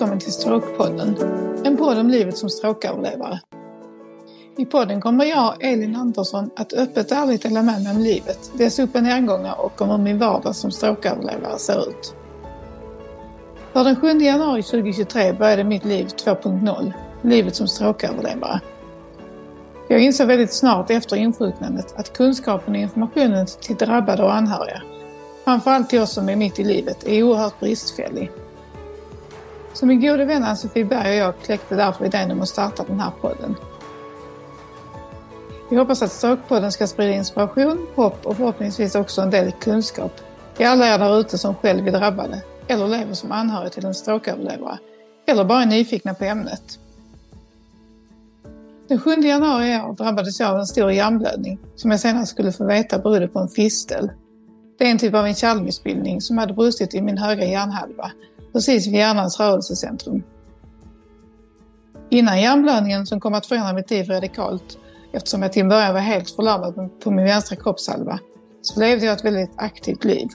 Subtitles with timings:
[0.00, 1.16] Välkommen till Stråkpodden,
[1.64, 3.40] en podd om livet som stråköverlevare.
[4.56, 8.50] I podden kommer jag, Elin Andersson, att öppet och ärligt dela med mig om livet,
[8.54, 12.14] dess upp och nedgångar och om hur min vardag som stråköverlevare ser ut.
[13.72, 16.92] För den 7 januari 2023 började mitt liv 2.0,
[17.22, 18.60] livet som stråköverlevare.
[19.88, 24.82] Jag insåg väldigt snart efter insjuknandet att kunskapen och informationen till drabbade och anhöriga,
[25.44, 28.30] framförallt till oss som är mitt i livet, är oerhört bristfällig.
[29.80, 33.00] Så min gode vän Ann-Sofie Berg och jag kläckte därför idén om att starta den
[33.00, 33.56] här podden.
[35.70, 40.20] Vi hoppas att Stråkpodden ska sprida inspiration, hopp och förhoppningsvis också en del kunskap
[40.56, 43.94] till alla er där ute som själv är drabbade eller lever som anhörig till en
[43.94, 44.78] stråköverlevare
[45.26, 46.78] eller bara är nyfikna på ämnet.
[48.88, 52.52] Den 7 januari i år drabbades jag av en stor hjärnblödning som jag senare skulle
[52.52, 54.10] få veta berodde på en fistel.
[54.78, 58.10] Det är en typ av en kärlmissbildning som hade brustit i min högra hjärnhalva,
[58.52, 60.22] precis vid hjärnans rörelsecentrum.
[62.10, 64.78] Innan hjärnblödningen som kom att förändra mitt liv radikalt,
[65.12, 68.18] eftersom jag till en början var helt förlamad på min vänstra kroppshalva,
[68.62, 70.28] så levde jag ett väldigt aktivt liv.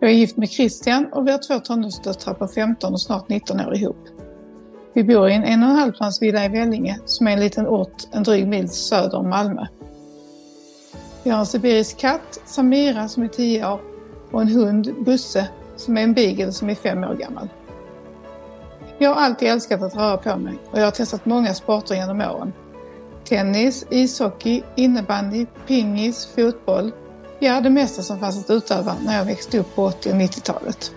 [0.00, 3.60] Jag är gift med Christian och vi har två tonårsdöttrar på 15 och snart 19
[3.60, 4.08] år ihop.
[4.94, 7.40] Vi bor i en en och en halv plans villa i Vellinge som är en
[7.40, 9.66] liten ort en dryg mil söder om Malmö.
[11.22, 13.80] Vi har en sibirisk katt, Samira, som är 10 år
[14.30, 17.48] och en hund, Busse, som är en beagle som är fem år gammal.
[18.98, 22.20] Jag har alltid älskat att röra på mig och jag har testat många sporter genom
[22.20, 22.52] åren.
[23.24, 26.92] Tennis, ishockey, innebandy, pingis, fotboll.
[27.38, 30.92] Ja, det mesta som fanns att utöva när jag växte upp på 80 och 90-talet.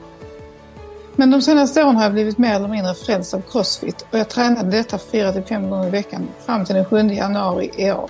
[1.15, 4.29] Men de senaste åren har jag blivit mer eller mindre frälst av crossfit och jag
[4.29, 8.09] tränade detta 4-5 gånger i veckan fram till den 7 januari i år,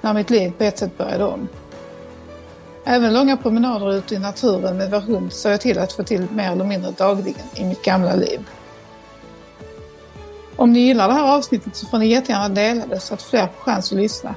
[0.00, 1.48] när mitt liv på ett sätt började om.
[2.88, 6.26] Även långa promenader ute i naturen med vår hund såg jag till att få till
[6.34, 8.40] mer eller mindre dagligen i mitt gamla liv.
[10.56, 13.46] Om ni gillar det här avsnittet så får ni jättegärna dela det så att fler
[13.46, 14.34] får chans att lyssna.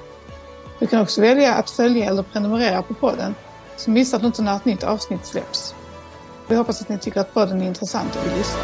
[0.80, 3.36] Du kan också välja att följa eller prenumerera på podden
[3.78, 5.76] så missar du inte när ett nytt avsnitt släpps.
[6.48, 8.60] Vi hoppas att ni tycker att podden är intressant och vill lyssna.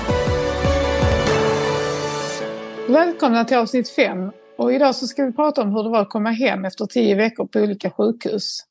[2.90, 6.10] Välkomna till avsnitt 5 och idag så ska vi prata om hur det var att
[6.10, 8.66] komma hem efter 10 veckor på olika sjukhus.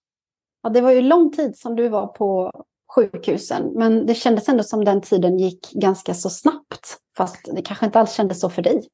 [0.64, 2.52] Ja, det var ju lång tid som du var på
[2.94, 6.98] sjukhusen, men det kändes ändå som den tiden gick ganska så snabbt.
[7.16, 8.88] Fast det kanske inte alls kändes så för dig.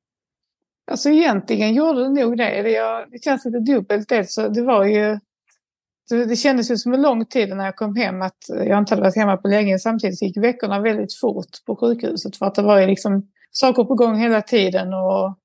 [0.90, 2.62] Alltså egentligen gjorde det nog det.
[2.62, 4.08] Det, det känns lite dubbelt.
[4.08, 5.18] Dels så det var ju...
[6.28, 9.02] Det kändes ju som en lång tid när jag kom hem att jag inte hade
[9.02, 9.78] varit hemma på länge.
[9.78, 13.94] Samtidigt gick veckorna väldigt fort på sjukhuset för att det var ju liksom saker på
[13.94, 14.94] gång hela tiden.
[14.94, 15.38] Och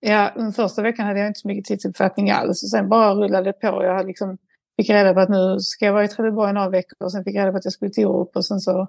[0.00, 3.44] ja, den första veckan hade jag inte så mycket tidsuppfattning alls och sen bara rullade
[3.44, 3.84] det på.
[3.84, 4.38] Jag hade liksom
[4.76, 7.34] fick reda på att nu ska jag vara i Trelleborg några veckor och sen fick
[7.34, 8.88] jag reda på att jag skulle till Orup och sen så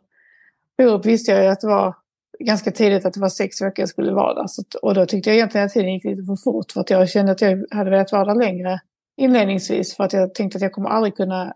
[0.78, 1.96] på Orup visste jag ju att det var
[2.40, 4.48] ganska tidigt att det var sex veckor jag skulle vara där.
[4.48, 7.10] Så, och då tyckte jag egentligen att tiden gick lite för fort för att jag
[7.10, 8.80] kände att jag hade velat vara där längre
[9.18, 11.54] inledningsvis för att jag tänkte att jag kommer aldrig kunna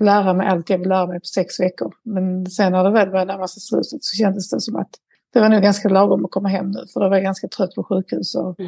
[0.00, 1.94] lära mig allt jag vill lära mig på sex veckor.
[2.02, 4.90] Men sen när det väl började närma sig slutet så kändes det som att
[5.32, 7.74] det var nog ganska lagom att komma hem nu för då var jag ganska trött
[7.74, 8.60] på sjukhus och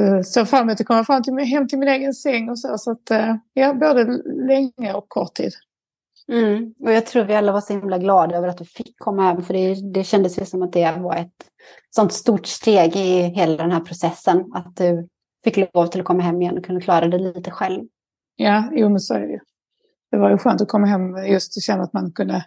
[0.00, 2.78] uh, såg fram emot att komma fram till, hem till min egen säng och så.
[2.78, 5.52] Så att uh, ja, både länge och kort tid.
[6.32, 6.74] Mm.
[6.80, 9.42] Och jag tror vi alla var så himla glada över att du fick komma hem
[9.42, 11.46] för det, det kändes ju som att det var ett
[11.90, 14.44] sånt stort steg i hela den här processen.
[14.54, 15.08] Att du
[15.44, 17.84] fick lov till att komma hem igen och kunde klara det lite själv.
[18.36, 19.38] Ja, jo men så är det ju.
[20.10, 22.44] Det var ju skönt att komma hem just och känna att man kunde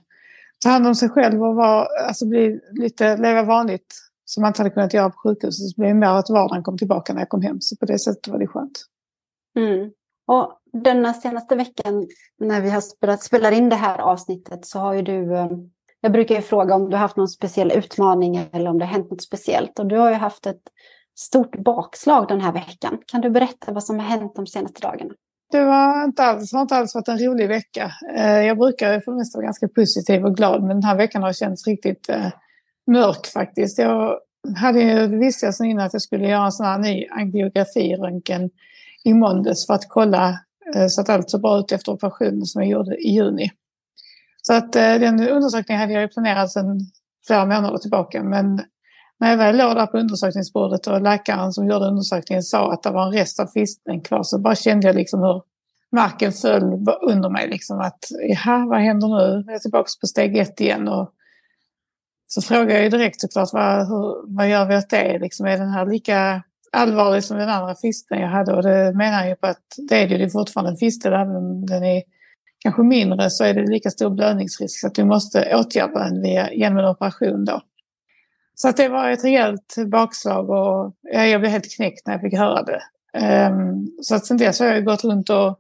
[0.63, 3.95] ta hand om sig själv och vara, alltså bli lite, leva vanligt
[4.25, 5.69] som man inte hade kunnat göra på sjukhuset.
[5.69, 7.61] Så blev det mer att vardagen kom tillbaka när jag kom hem.
[7.61, 8.85] Så på det sättet var det skönt.
[9.59, 9.91] Mm.
[10.27, 12.07] Och denna senaste veckan
[12.39, 15.49] när vi har spelat, spelar in det här avsnittet så har ju du, eh,
[16.01, 18.91] jag brukar ju fråga om du har haft någon speciell utmaning eller om det har
[18.91, 19.79] hänt något speciellt.
[19.79, 20.61] Och du har ju haft ett
[21.19, 22.97] stort bakslag den här veckan.
[23.05, 25.13] Kan du berätta vad som har hänt de senaste dagarna?
[25.51, 27.91] Det var inte alls, har inte alls varit en rolig vecka.
[28.15, 31.23] Eh, jag brukar för det mesta vara ganska positiv och glad men den här veckan
[31.23, 32.27] har känts riktigt eh,
[32.87, 33.77] mörk faktiskt.
[33.77, 34.17] Jag
[34.55, 38.49] hade, visste jag sedan innan att jag skulle göra en sån här ny angiografiröntgen
[39.03, 40.39] i måndags för att kolla
[40.75, 43.51] eh, så att allt såg bra ut efter operationen som jag gjorde i juni.
[44.41, 46.79] Så att eh, den undersökningen hade jag planerat sedan
[47.27, 48.61] flera månader tillbaka men
[49.21, 52.91] när jag väl låg där på undersökningsbordet och läkaren som gjorde undersökningen sa att det
[52.91, 55.41] var en rest av fisteln kvar så bara kände jag liksom hur
[55.91, 57.49] marken föll under mig.
[57.49, 59.43] Liksom att jaha, vad händer nu?
[59.47, 60.87] Jag är tillbaka på steg ett igen.
[60.87, 61.13] Och
[62.27, 65.19] så frågade jag ju direkt såklart vad, hur, vad gör vi åt det?
[65.19, 68.53] Liksom, är den här lika allvarlig som den andra fisteln jag hade?
[68.53, 71.65] Och det menar ju på att det är det är fortfarande en fistel, även om
[71.65, 72.03] den är
[72.59, 76.53] kanske mindre så är det lika stor blödningsrisk så att vi måste åtgärda den via,
[76.53, 77.61] genom en operation då.
[78.55, 82.37] Så att det var ett rejält bakslag och jag blev helt knäckt när jag fick
[82.37, 82.81] höra det.
[83.13, 85.59] Ehm, så att sen dess har jag gått runt och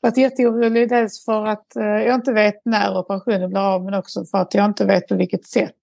[0.00, 0.88] varit jätteorolig.
[0.88, 4.54] Dels för att eh, jag inte vet när operationen blir av men också för att
[4.54, 5.82] jag inte vet på vilket sätt.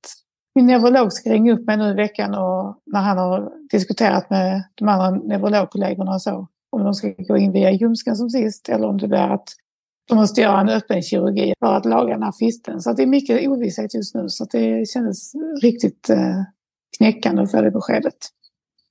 [0.55, 4.63] Min neurolog ska ringa upp mig nu i veckan och när han har diskuterat med
[4.75, 6.47] de andra neurologkollegorna och så.
[6.71, 9.49] Om de ska gå in via ljumsken som sist eller om det blir att
[10.09, 12.81] de måste göra en öppen kirurgi för att laga den här fisten.
[12.81, 16.43] Så det är mycket ovisshet just nu så det kändes riktigt uh,
[16.97, 18.17] knäckande få det beskedet.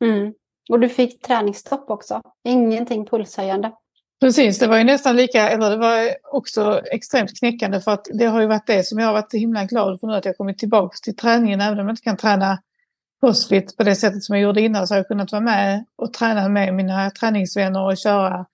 [0.05, 0.32] Mm.
[0.70, 2.20] Och du fick träningsstopp också.
[2.44, 3.73] Ingenting pulshöjande.
[4.20, 8.26] Precis, det var ju nästan lika, eller det var också extremt knäckande för att det
[8.26, 10.59] har ju varit det som jag har varit himla glad för nu att jag kommit
[10.59, 11.61] tillbaka till träningen.
[11.61, 12.59] Även om jag inte kan träna
[13.21, 16.12] crossfit på det sättet som jag gjorde innan så har jag kunnat vara med och
[16.12, 18.47] träna med mina träningsvänner och köra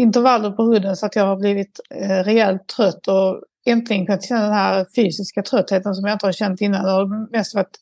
[0.00, 4.42] intervaller på huden så att jag har blivit eh, rejält trött och äntligen kunnat känna
[4.42, 6.84] den här fysiska tröttheten som jag inte har känt innan.
[6.84, 7.78] Det har mest varit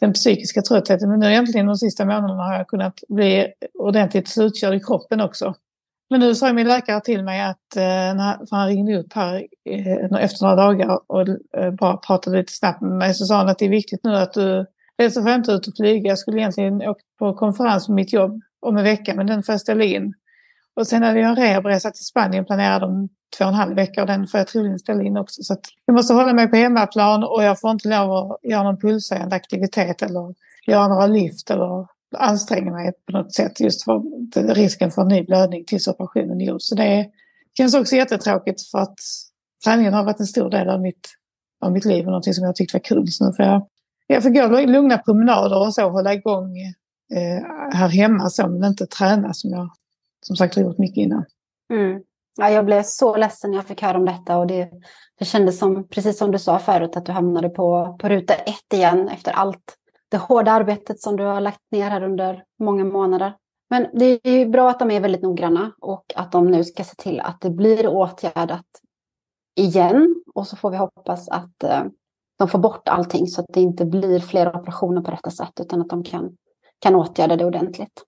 [0.00, 1.10] den psykiska tröttheten.
[1.10, 3.46] Men nu egentligen de sista månaderna har jag kunnat bli
[3.78, 5.54] ordentligt slutkörd i kroppen också.
[6.10, 9.46] Men nu sa min läkare till mig att, eh, när, för han ringde upp här
[9.70, 11.28] eh, efter några dagar och
[11.58, 14.16] eh, bara pratade lite snabbt med mig, så sa han att det är viktigt nu
[14.16, 14.66] att du,
[14.98, 17.94] dels så får jag inte ut och flyga, jag skulle egentligen åka på konferens med
[17.94, 20.14] mitt jobb om en vecka, men den får jag ställa in.
[20.80, 24.00] Och sen hade jag en rehabresa till Spanien planerad om två och en halv vecka
[24.00, 25.42] och den får jag troligen ställa in också.
[25.42, 25.56] Så
[25.86, 29.36] jag måste hålla mig på hemmaplan och jag får inte lov att göra någon pulshöjande
[29.36, 30.34] aktivitet eller
[30.66, 31.86] göra några lyft eller
[32.16, 34.02] anstränga mig på något sätt just för
[34.54, 36.62] risken för en ny blödning tills operationen är gjord.
[36.62, 37.10] Så det
[37.56, 38.98] känns också jättetråkigt för att
[39.64, 41.08] träningen har varit en stor del av mitt,
[41.64, 43.08] av mitt liv och någonting som jag tyckte var kul.
[43.08, 43.66] Så nu får jag,
[44.06, 46.58] jag får gå lugna promenader och så hålla igång
[47.14, 47.42] eh,
[47.72, 49.70] här hemma så men inte träna som jag
[50.20, 51.24] som sagt har gjort mycket innan.
[51.72, 52.02] Mm.
[52.36, 54.70] Ja, jag blev så ledsen när jag fick höra om detta och det,
[55.18, 58.72] det kändes som, precis som du sa förut, att du hamnade på, på ruta ett
[58.74, 59.76] igen efter allt
[60.08, 63.36] det hårda arbetet som du har lagt ner här under många månader.
[63.70, 66.94] Men det är bra att de är väldigt noggranna och att de nu ska se
[66.94, 68.66] till att det blir åtgärdat
[69.56, 70.22] igen.
[70.34, 71.82] Och så får vi hoppas att eh,
[72.38, 75.80] de får bort allting så att det inte blir fler operationer på detta sätt utan
[75.80, 76.36] att de kan,
[76.78, 78.04] kan åtgärda det ordentligt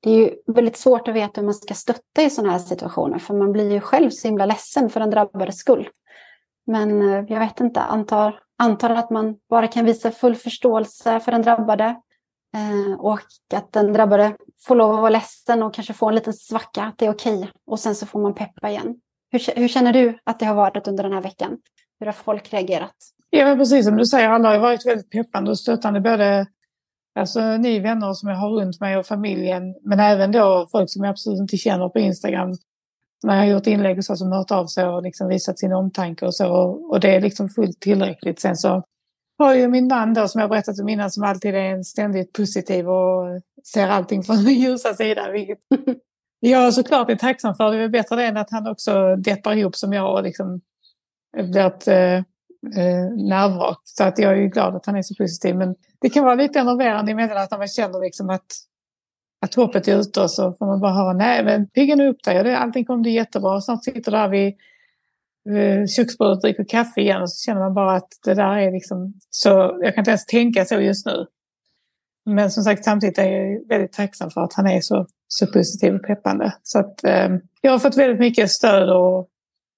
[0.00, 3.18] det är ju väldigt svårt att veta hur man ska stötta i sådana här situationer,
[3.18, 5.88] för man blir ju själv så himla ledsen för den drabbades skull.
[6.66, 11.32] Men eh, jag vet inte, antar, antar att man bara kan visa full förståelse för
[11.32, 11.84] den drabbade
[12.54, 13.20] eh, och
[13.54, 16.98] att den drabbade får lov att vara ledsen och kanske få en liten svacka, att
[16.98, 17.38] det är okej.
[17.38, 17.50] Okay.
[17.66, 18.96] Och sen så får man peppa igen.
[19.30, 21.58] Hur, hur känner du att det har varit under den här veckan?
[21.98, 22.96] Hur har folk reagerat?
[23.30, 26.46] Ja, precis som du säger, alla har varit väldigt peppande och stöttande, både
[27.14, 31.04] Alltså ni vänner som jag har runt mig och familjen, men även då folk som
[31.04, 32.56] jag absolut inte känner på Instagram.
[33.22, 35.72] När jag har gjort inlägg och så som hört av sig och liksom visat sin
[35.72, 36.48] omtanke och så.
[36.90, 38.40] Och det är liksom fullt tillräckligt.
[38.40, 38.82] Sen så
[39.38, 42.32] har ju min man då som jag berättat om innan som alltid är en ständigt
[42.32, 43.40] positiv och
[43.72, 45.32] ser allting från den ljusa sidan.
[45.32, 45.58] Vilket
[46.40, 47.72] jag såklart är tacksam för.
[47.72, 50.60] Det är bättre det än att han också deppar ihop som jag och liksom
[51.36, 52.22] blir ett eh,
[52.66, 53.80] eh, nervvrak.
[53.84, 55.56] Så att jag är glad att han är så positiv.
[55.56, 58.46] Men det kan vara lite enerverande emellanåt när man känner liksom att,
[59.42, 62.24] att hoppet är ute och så får man bara höra nej men pigga nu upp
[62.24, 62.54] dig.
[62.54, 63.60] Allting kommer bli jättebra.
[63.60, 64.54] Snart sitter där vid
[65.56, 68.72] eh, köksbordet och dricker kaffe igen och så känner man bara att det där är
[68.72, 69.48] liksom så.
[69.82, 71.26] Jag kan inte ens tänka så just nu.
[72.26, 75.94] Men som sagt samtidigt är jag väldigt tacksam för att han är så, så positiv
[75.94, 76.54] och peppande.
[76.62, 77.28] Så att eh,
[77.60, 79.28] jag har fått väldigt mycket stöd och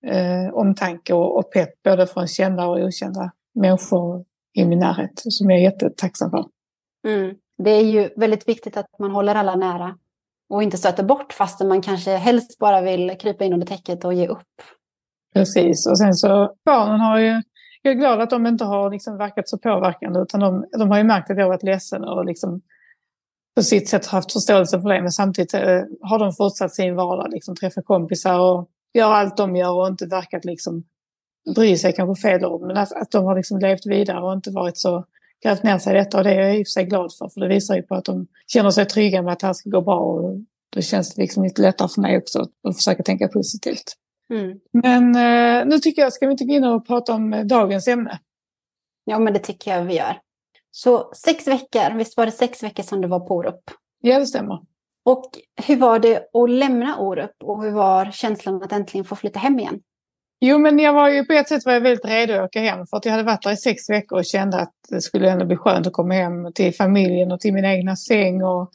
[0.07, 5.51] eh, omtanke och, och pepp både från kända och okända människor i min närhet som
[5.51, 6.45] jag är jättetacksam för.
[7.09, 7.35] Mm.
[7.59, 9.99] Det är ju väldigt viktigt att man håller alla nära
[10.51, 14.15] och inte stöter bort fastän man kanske helst bara vill krypa in under täcket och
[14.15, 14.63] ge upp.
[15.35, 17.43] Precis, och sen så barnen har ju,
[17.83, 20.99] jag är glad att de inte har liksom verkat så påverkande utan de, de har
[20.99, 22.61] ju märkt att jag har varit ledsen och liksom
[23.57, 27.31] på sitt sätt haft förståelse för det men samtidigt eh, har de fortsatt sin vardag,
[27.31, 30.85] liksom träffa kompisar och gör allt de gör och inte verkat liksom
[31.55, 34.51] bry sig kanske fel ord, men att, att de har liksom levt vidare och inte
[34.51, 35.05] varit så
[35.43, 36.19] grävt ner sig i detta.
[36.19, 37.95] Och det är jag i och för sig glad för, för det visar ju på
[37.95, 39.99] att de känner sig trygga med att det här ska gå bra.
[39.99, 43.97] Och då känns det liksom lite lättare för mig också att försöka tänka positivt.
[44.31, 44.59] Mm.
[44.73, 48.19] Men eh, nu tycker jag, ska vi inte gå in och prata om dagens ämne?
[49.05, 50.19] Ja, men det tycker jag vi gör.
[50.71, 53.71] Så sex veckor, visst var det sex veckor som du var på Orup?
[54.01, 54.61] Ja, det stämmer.
[55.05, 55.25] Och
[55.67, 59.59] hur var det att lämna Orup och hur var känslan att äntligen få flytta hem
[59.59, 59.81] igen?
[60.41, 62.87] Jo, men jag var ju på ett sätt var jag väldigt redo att åka hem
[62.87, 65.47] för att jag hade varit där i sex veckor och kände att det skulle ändå
[65.47, 68.71] bli skönt att komma hem till familjen och till min egna säng och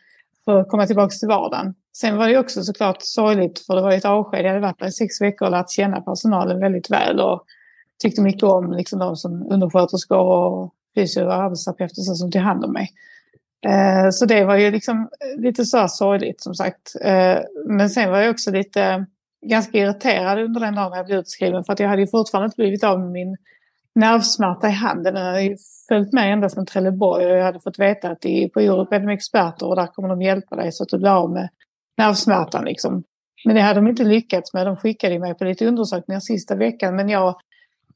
[0.46, 1.74] få komma tillbaka till vardagen.
[1.98, 4.46] Sen var det också såklart sorgligt för det var ett avsked.
[4.46, 7.44] Jag hade varit där i sex veckor och lärt känna personalen väldigt väl och
[8.00, 12.74] tyckte mycket om liksom, de som undersköterskor och fysio och arbetsterapeuter som tog hand om
[12.74, 12.90] mig.
[13.68, 16.96] Eh, så det var ju liksom eh, lite så sorgligt som sagt.
[17.02, 19.06] Eh, men sen var jag också lite
[19.46, 22.56] ganska irriterad under den dagen jag blev utskriven för att jag hade ju fortfarande inte
[22.56, 23.38] blivit av med min
[23.96, 25.14] nervsmärta i handen.
[25.14, 25.58] Den hade ju
[25.88, 29.00] följt med ända från Trelleborg och jag hade fått veta att i, på Europe är
[29.00, 31.50] de experter och där kommer de hjälpa dig så att du blir av med
[31.98, 32.66] nervsmärtan.
[32.66, 33.04] Liksom.
[33.46, 34.68] Men det hade de inte lyckats med.
[34.68, 37.36] De skickade mig på lite undersökningar sista veckan men jag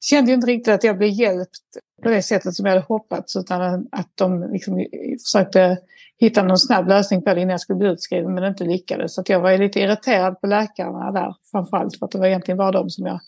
[0.04, 1.60] kände ju inte riktigt att jag blev hjälpt
[2.04, 4.86] på det sättet som jag hade hoppats utan att de liksom
[5.26, 5.78] försökte
[6.20, 9.16] hitta någon snabb lösning på det innan jag skulle bli utskriven men inte lyckades.
[9.16, 12.72] Så jag var lite irriterad på läkarna där framförallt för att det var egentligen bara
[12.72, 13.20] de som jag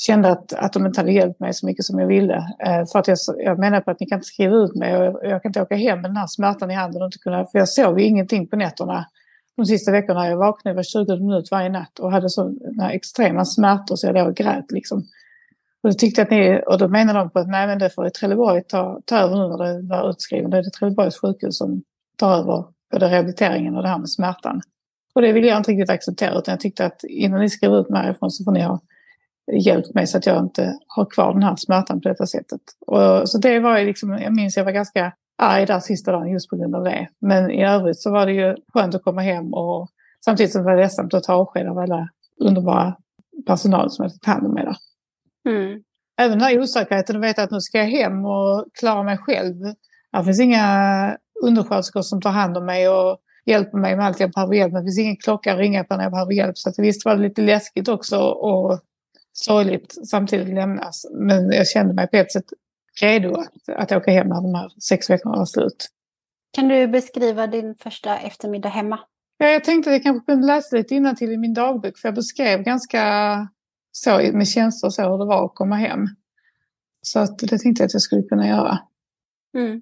[0.00, 2.34] kände att, att de inte hade hjälpt mig så mycket som jag ville.
[2.66, 5.04] Eh, för att jag, jag menar på att ni kan inte skriva ut mig och
[5.04, 7.46] jag, jag kan inte åka hem med den här smärtan i handen och inte kunna,
[7.46, 9.06] för jag sov ju ingenting på nätterna
[9.56, 10.28] de sista veckorna.
[10.28, 14.28] Jag vaknade var 20 minuter varje natt och hade sådana extrema smärtor så jag låg
[14.28, 15.04] och grät liksom.
[15.82, 18.08] Och då tyckte att ni, och då menade de på att nej men det får
[18.08, 20.50] Trelleborg ta, ta över nu när det var utskriven.
[20.50, 21.82] Det är det Trelleborgs sjukhus som
[22.16, 24.60] tar över både rehabiliteringen och det här med smärtan.
[25.14, 27.88] Och det ville jag inte riktigt acceptera utan jag tyckte att innan ni skrev ut
[27.88, 28.80] mig härifrån så får ni ha
[29.52, 32.60] hjälpt mig så att jag inte har kvar den här smärtan på detta sättet.
[32.86, 36.30] Och, så det var ju liksom, jag minns jag var ganska arg där sista dagen
[36.30, 37.08] just på grund av det.
[37.20, 39.88] Men i övrigt så var det ju skönt att komma hem och
[40.24, 42.08] samtidigt som det var ledsamt att ta avsked av alla
[42.40, 42.96] underbara
[43.46, 44.76] personal som jag tagit hand om mig där.
[45.48, 45.82] Mm.
[46.18, 49.54] Även den här osäkerheten att veta att nu ska jag hem och klara mig själv.
[50.12, 54.32] Det finns inga undersköterskor som tar hand om mig och hjälper mig med allt jag
[54.32, 54.82] behöver hjälp med.
[54.82, 56.58] Det finns ingen klocka att ringa på när jag behöver hjälp.
[56.58, 58.80] Så att visst var det lite läskigt också och
[59.32, 61.06] sorgligt samtidigt lämnas.
[61.12, 62.44] Men jag kände mig på ett sätt
[63.00, 65.88] redo att, att åka hem när de här sex veckorna var slut.
[66.52, 68.98] Kan du beskriva din första eftermiddag hemma?
[69.38, 72.14] Ja, jag tänkte att jag kanske kunde läsa lite till i min dagbok för jag
[72.14, 73.02] beskrev ganska
[73.92, 76.06] så med känslor så hur det var att komma hem.
[77.02, 78.78] Så att det tänkte jag att jag skulle kunna göra.
[79.58, 79.80] Mm.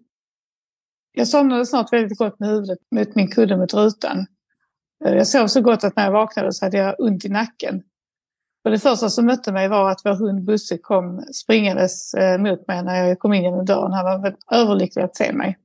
[1.12, 4.26] Jag somnade snart väldigt gott med huvudet mot min kudde mot rutan.
[5.04, 7.82] Jag sov så gott att när jag vaknade så hade jag ont i nacken.
[8.64, 12.68] Och det första som mötte mig var att vår hund Busse kom springandes eh, mot
[12.68, 13.92] mig när jag kom in genom dörren.
[13.92, 15.58] Han var överlycklig att se mig.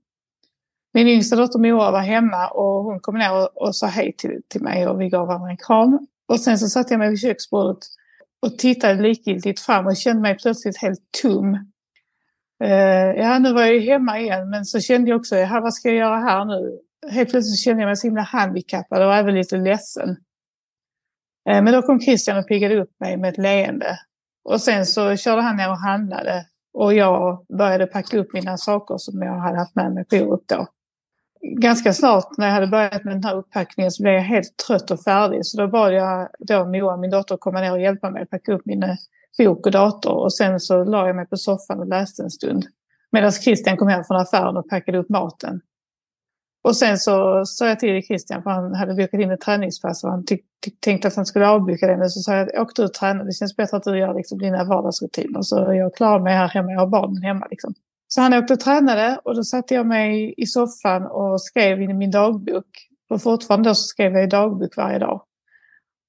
[0.93, 4.41] Min yngsta dotter Moa var hemma och hon kom ner och, och sa hej till,
[4.47, 6.07] till mig och vi gav varandra en kram.
[6.27, 7.79] Och sen så satte jag mig vid köksbordet
[8.45, 11.53] och tittade likgiltigt fram och kände mig plötsligt helt tom.
[12.63, 12.69] Uh,
[13.17, 15.97] ja, nu var jag ju hemma igen men så kände jag också, vad ska jag
[15.97, 16.79] göra här nu?
[17.11, 20.09] Helt plötsligt kände jag mig så himla handikappad och även lite ledsen.
[21.49, 23.99] Eh, men då kom Christian och piggade upp mig med ett leende.
[24.49, 26.45] Och sen så körde han ner och handlade.
[26.73, 30.43] Och jag började packa upp mina saker som jag hade haft med mig på Orup
[30.47, 30.67] då.
[31.47, 34.91] Ganska snart när jag hade börjat med den här upppackningen så blev jag helt trött
[34.91, 35.45] och färdig.
[35.45, 38.53] Så då bad jag då Moa, min dotter, komma ner och hjälpa mig att packa
[38.53, 38.95] upp min eh,
[39.37, 40.13] bok och dator.
[40.13, 42.65] Och sen så la jag mig på soffan och läste en stund.
[43.11, 45.61] Medan Christian kom hem från affären och packade upp maten.
[46.63, 50.09] Och sen så sa jag till Christian, för han hade bokat in ett träningspass och
[50.09, 50.25] han
[50.79, 51.97] tänkte att han skulle avboka det.
[51.97, 54.37] Men så sa jag, åk du och träna, det känns bättre att du gör liksom
[54.37, 55.41] dina vardagsrutiner.
[55.41, 57.47] Så jag klarar mig här hemma, jag har barnen hemma.
[57.51, 57.73] Liksom.
[58.15, 61.89] Så han åkte och tränade och då satte jag mig i soffan och skrev in
[61.89, 62.65] i min dagbok.
[63.09, 65.21] Och fortfarande då så skrev jag i dagbok varje dag.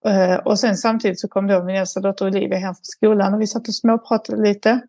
[0.06, 3.40] Eh, och sen samtidigt så kom då min äldsta dotter Olivia hem från skolan och
[3.40, 4.80] vi satt och småpratade lite.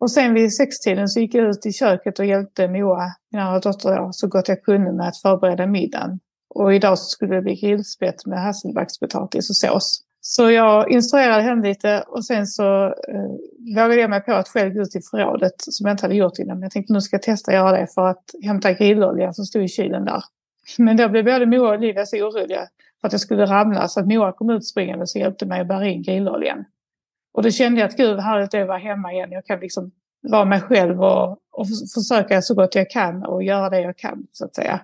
[0.00, 3.60] Och sen vid sextiden så gick jag ut i köket och hjälpte Moa, min andra
[3.60, 6.20] dotter, då, så gott jag kunde med att förbereda middagen.
[6.54, 10.02] Och idag så skulle det bli grillspett med hasselbackspotatis och sås.
[10.20, 14.74] Så jag instruerade henne lite och sen så eh, vågade jag mig på att själv
[14.74, 16.56] gå ut i förrådet som jag inte hade gjort innan.
[16.56, 19.44] Men jag tänkte nu ska jag testa att göra det för att hämta grillolja som
[19.44, 20.22] stod i kylen där.
[20.78, 22.68] Men då blev både Moa och Olivia så oroliga
[23.00, 25.68] för att jag skulle ramla så att Moa kom ut springande och hjälpte mig att
[25.68, 26.64] bära in grilloljan.
[27.32, 29.32] Och då kände jag att gud vad härligt det är att vara hemma igen.
[29.32, 29.90] Jag kan liksom
[30.22, 34.26] vara mig själv och, och försöka så gott jag kan och göra det jag kan
[34.32, 34.80] så att säga.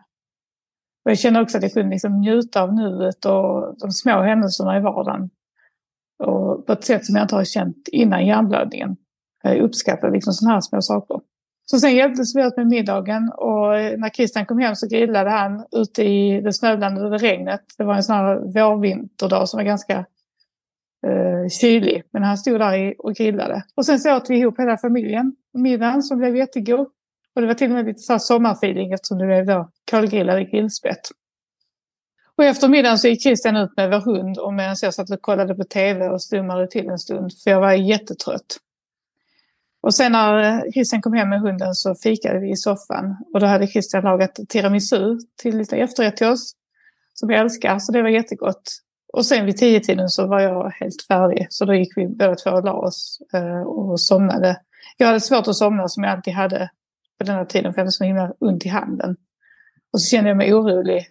[1.04, 4.76] Och jag känner också att jag kunde liksom njuta av nuet och de små händelserna
[4.76, 5.30] i vardagen.
[6.18, 8.96] Och på ett sätt som jag inte har känt innan hjärnblödningen.
[9.42, 11.20] Jag uppskattar liksom sådana här små saker.
[11.66, 15.64] Så sen hjälptes vi åt med middagen och när Christian kom hem så grillade han
[15.73, 17.61] ute i det snöblandade regnet.
[17.78, 19.99] Det var en sån här vårvinterdag som var ganska
[21.06, 22.02] eh, kylig.
[22.11, 23.62] Men han stod där och grillade.
[23.75, 26.87] Och sen så åt vi ihop hela familjen middagen som blev jättegod.
[27.34, 31.08] Och det var till och med lite så sommarfeeling eftersom det blev då kolgrillade grillspett.
[32.36, 35.22] Och efter middagen så gick Christian ut med vår hund och medan jag satt och
[35.22, 38.56] kollade på tv och stummade till en stund för jag var jättetrött.
[39.80, 43.40] Och sen när eh, Christian kom hem med hunden så fikade vi i soffan och
[43.40, 46.52] då hade Christian lagat tiramisu till lite efterrätt till oss.
[47.14, 48.80] Som jag älskar, så det var jättegott.
[49.12, 51.46] Och sen vid tio tiden så var jag helt färdig.
[51.50, 54.56] Så då gick vi båda två och la oss eh, och somnade
[54.96, 56.70] jag hade svårt att somna som jag alltid hade
[57.18, 59.16] på den här tiden för jag hade så himla ont i handen.
[59.92, 61.06] Och så kände jag mig orolig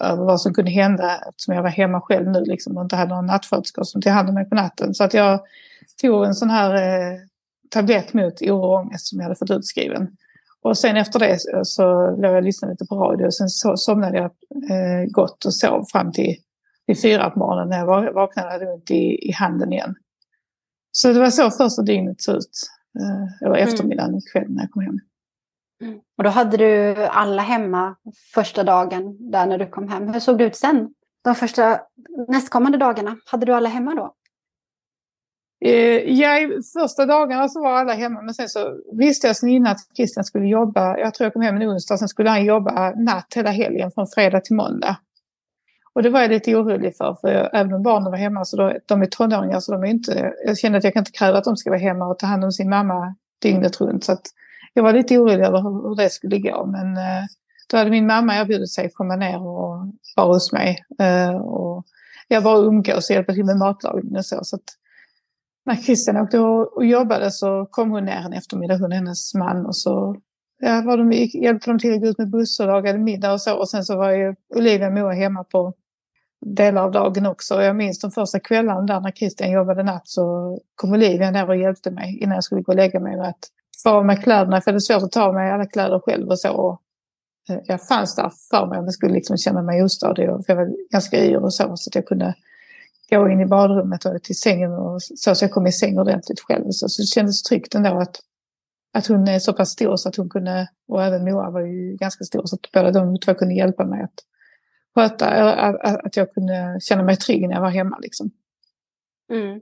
[0.00, 3.14] över vad som kunde hända eftersom jag var hemma själv nu liksom, och inte hade
[3.14, 4.94] någon nattsköterska som tog hand om mig på natten.
[4.94, 5.40] Så att jag
[6.00, 7.18] tog en sån här eh,
[7.70, 10.16] tablett mot oro och ångest som jag hade fått utskriven.
[10.62, 13.76] Och sen efter det så låg jag och lyssnade lite på radio och sen så
[13.76, 14.30] somnade jag
[14.70, 16.36] eh, gott och sov fram till,
[16.86, 19.94] till fyra på morgonen när jag vaknade hade ont i, i handen igen.
[20.92, 22.68] Så det var så första dygnet såg ut.
[23.00, 23.68] Eh, eller mm.
[23.68, 25.00] eftermiddagen och kvällen när jag kom hem.
[25.82, 26.00] Mm.
[26.18, 27.96] Och då hade du alla hemma
[28.34, 30.08] första dagen där när du kom hem.
[30.08, 30.94] Hur såg det ut sen?
[31.24, 31.80] De första
[32.28, 34.14] nästkommande dagarna, hade du alla hemma då?
[35.64, 39.72] Eh, ja, första dagarna så var alla hemma men sen så visste jag sen innan
[39.72, 40.98] att Christian skulle jobba.
[40.98, 44.06] Jag tror jag kom hem en onsdag, sen skulle han jobba natt hela helgen från
[44.06, 44.96] fredag till måndag.
[45.94, 48.56] Och det var jag lite orolig för, för jag, även om barnen var hemma så
[48.56, 51.38] då, de är tonåringar så de är inte, jag kände att jag kan inte kräva
[51.38, 54.04] att de ska vara hemma och ta hand om sin mamma dygnet runt.
[54.04, 54.22] Så att
[54.74, 57.24] jag var lite orolig över hur, hur det skulle gå men eh,
[57.70, 60.84] då hade min mamma erbjudit sig att komma ner och vara hos mig.
[60.98, 61.84] Eh, och
[62.28, 64.38] jag bara umgås och hjälpa till med matlagning och så.
[64.42, 64.62] så att,
[65.64, 69.66] när Christian åkte och jobbade så kom hon ner en eftermiddag, hon och hennes man.
[69.66, 70.16] Och så
[70.60, 73.40] ja, var de, hjälpte de till att gå ut med buss och lagade middag och
[73.40, 73.58] så.
[73.58, 75.74] Och sen så var ju Olivia och Moa hemma på
[76.46, 77.56] delar av dagen också.
[77.56, 81.48] Och jag minns de första kvällarna där när Christian jobbade natt så kom Olivia ner
[81.48, 83.48] och hjälpte mig innan jag skulle gå och lägga mig med att
[83.82, 84.60] få av mig kläderna.
[84.60, 86.52] För det är svårt att ta av mig alla kläder själv och så.
[86.52, 86.82] Och
[87.48, 90.26] eh, jag fanns där för mig om jag skulle liksom känna mig ostadig.
[90.26, 91.76] För jag var ganska yr och så.
[91.76, 92.34] Så att jag kunde
[93.10, 96.40] gå in i badrummet och till sängen och så, så jag kom i säng ordentligt
[96.40, 96.64] själv.
[96.70, 98.20] Så, så det kändes tryggt ändå att,
[98.92, 101.96] att hon är så pass stor så att hon kunde, och även Moa var ju
[101.96, 104.14] ganska stor så att båda de två kunde hjälpa mig att
[104.94, 108.30] sköta, att, att jag kunde känna mig trygg när jag var hemma liksom.
[109.32, 109.60] Mm.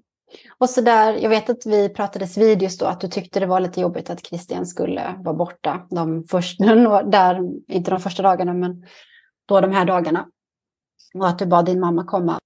[0.59, 3.47] Och så där, jag vet att vi pratades vid just då att du tyckte det
[3.47, 6.65] var lite jobbigt att Christian skulle vara borta de första,
[7.03, 8.85] där, inte de första dagarna men
[9.47, 10.27] då de här dagarna.
[11.15, 12.39] Och att du bad din mamma komma.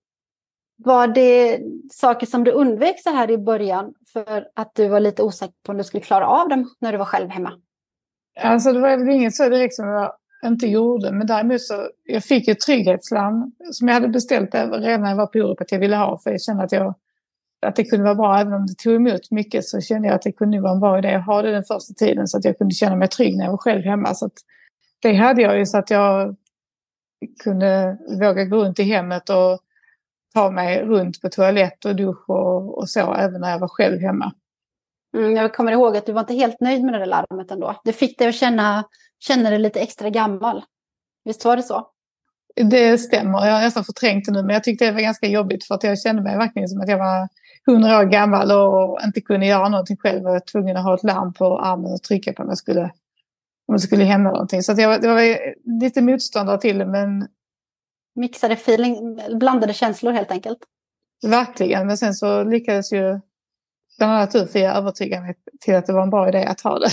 [0.76, 1.60] Var det
[1.92, 5.72] saker som du undvek så här i början för att du var lite osäker på
[5.72, 7.52] om du skulle klara av dem när du var själv hemma?
[8.40, 10.10] Alltså det var väl inget så direkt som liksom
[10.44, 11.12] jag inte gjorde.
[11.12, 15.26] Men däremot så jag fick ett trygghetslarm som jag hade beställt redan när jag var
[15.26, 16.18] på Orup att jag ville ha.
[16.18, 16.94] För jag kände att, jag,
[17.64, 18.38] att det kunde vara bra.
[18.38, 20.98] Även om det tog emot mycket så kände jag att det kunde vara en bra
[20.98, 22.28] idé att ha det den första tiden.
[22.28, 24.14] Så att jag kunde känna mig trygg när jag var själv hemma.
[24.14, 24.30] Så
[25.02, 26.36] det hade jag ju så att jag
[27.42, 29.60] kunde våga gå runt i hemmet och
[30.34, 34.00] ta mig runt på toalett och dusch och, och så även när jag var själv
[34.00, 34.32] hemma.
[35.16, 37.80] Mm, jag kommer ihåg att du var inte helt nöjd med det där larmet ändå.
[37.84, 38.84] Det fick dig att känna,
[39.18, 40.64] känna dig lite extra gammal.
[41.24, 41.86] Visst var det så?
[42.56, 43.46] Det stämmer.
[43.46, 45.84] Jag har nästan förträngt det nu, men jag tyckte det var ganska jobbigt för att
[45.84, 47.28] jag kände mig verkligen som att jag var
[47.66, 50.22] hundra år gammal och inte kunde göra någonting själv.
[50.22, 52.82] Jag var tvungen att ha ett larm på armen och trycka på om det skulle,
[53.68, 54.62] om det skulle hända någonting.
[54.62, 55.38] Så jag, det var
[55.80, 57.28] lite motståndare till det, men
[58.14, 60.58] mixade feeling, blandade känslor helt enkelt.
[61.26, 63.20] Verkligen, men sen så lyckades ju
[63.98, 66.78] bland annat du Fia övertyga mig till att det var en bra idé att ha
[66.78, 66.90] det.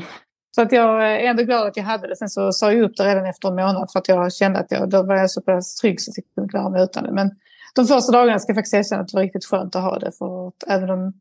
[0.54, 2.16] så att jag är ändå glad att jag hade det.
[2.16, 4.70] Sen så sa jag upp det redan efter en månad för att jag kände att
[4.70, 7.12] jag, då var jag så pass trygg så att jag kunde klara mig utan det.
[7.12, 7.30] Men
[7.74, 10.12] de första dagarna ska jag faktiskt erkänna att det var riktigt skönt att ha det.
[10.18, 11.12] För att även om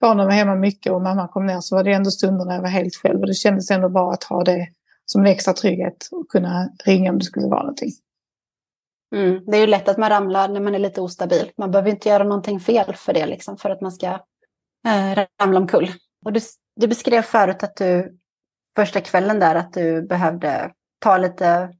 [0.00, 2.62] barnen var hemma mycket och mamma kom ner så var det ändå stunder när jag
[2.62, 3.20] var helt själv.
[3.20, 4.68] Och det kändes ändå bra att ha det
[5.04, 7.90] som en extra trygghet och kunna ringa om det skulle vara någonting.
[9.14, 9.44] Mm.
[9.46, 11.50] Det är ju lätt att man ramlar när man är lite ostabil.
[11.56, 14.06] Man behöver inte göra någonting fel för det, liksom, för att man ska
[14.86, 15.90] eh, ramla omkull.
[16.24, 16.40] Och du,
[16.76, 18.18] du beskrev förut att du
[18.76, 21.74] första kvällen där att du behövde ta lite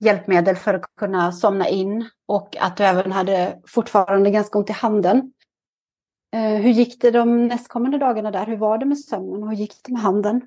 [0.00, 4.72] hjälpmedel för att kunna somna in och att du även hade fortfarande ganska ont i
[4.72, 5.32] handen.
[6.34, 8.46] Eh, hur gick det de nästkommande dagarna där?
[8.46, 10.42] Hur var det med sömnen och hur gick det med handen?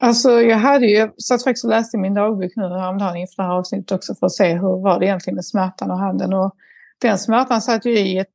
[0.00, 3.48] Alltså jag hade ju, jag satt faktiskt och läste min dagbok nu häromdagen inför det
[3.48, 6.34] här avsnittet också för att se hur var det egentligen med smärtan och handen.
[6.34, 6.54] Och
[6.98, 8.28] den smärtan satt ju i ett,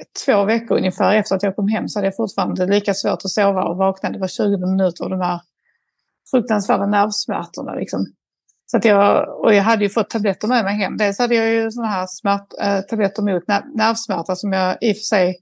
[0.00, 3.24] ett, två veckor ungefär efter att jag kom hem så hade jag fortfarande lika svårt
[3.24, 4.10] att sova och vakna.
[4.10, 5.40] Det var 20 minuter av de här
[6.30, 7.74] fruktansvärda nervsmärtorna.
[7.74, 8.06] Liksom.
[8.70, 10.96] Så att jag, och jag hade ju fått tabletter med mig hem.
[10.96, 13.42] Dels hade jag ju sådana här smärt, äh, eh, tabletter mot
[13.74, 15.36] nervsmärta som jag i och för sig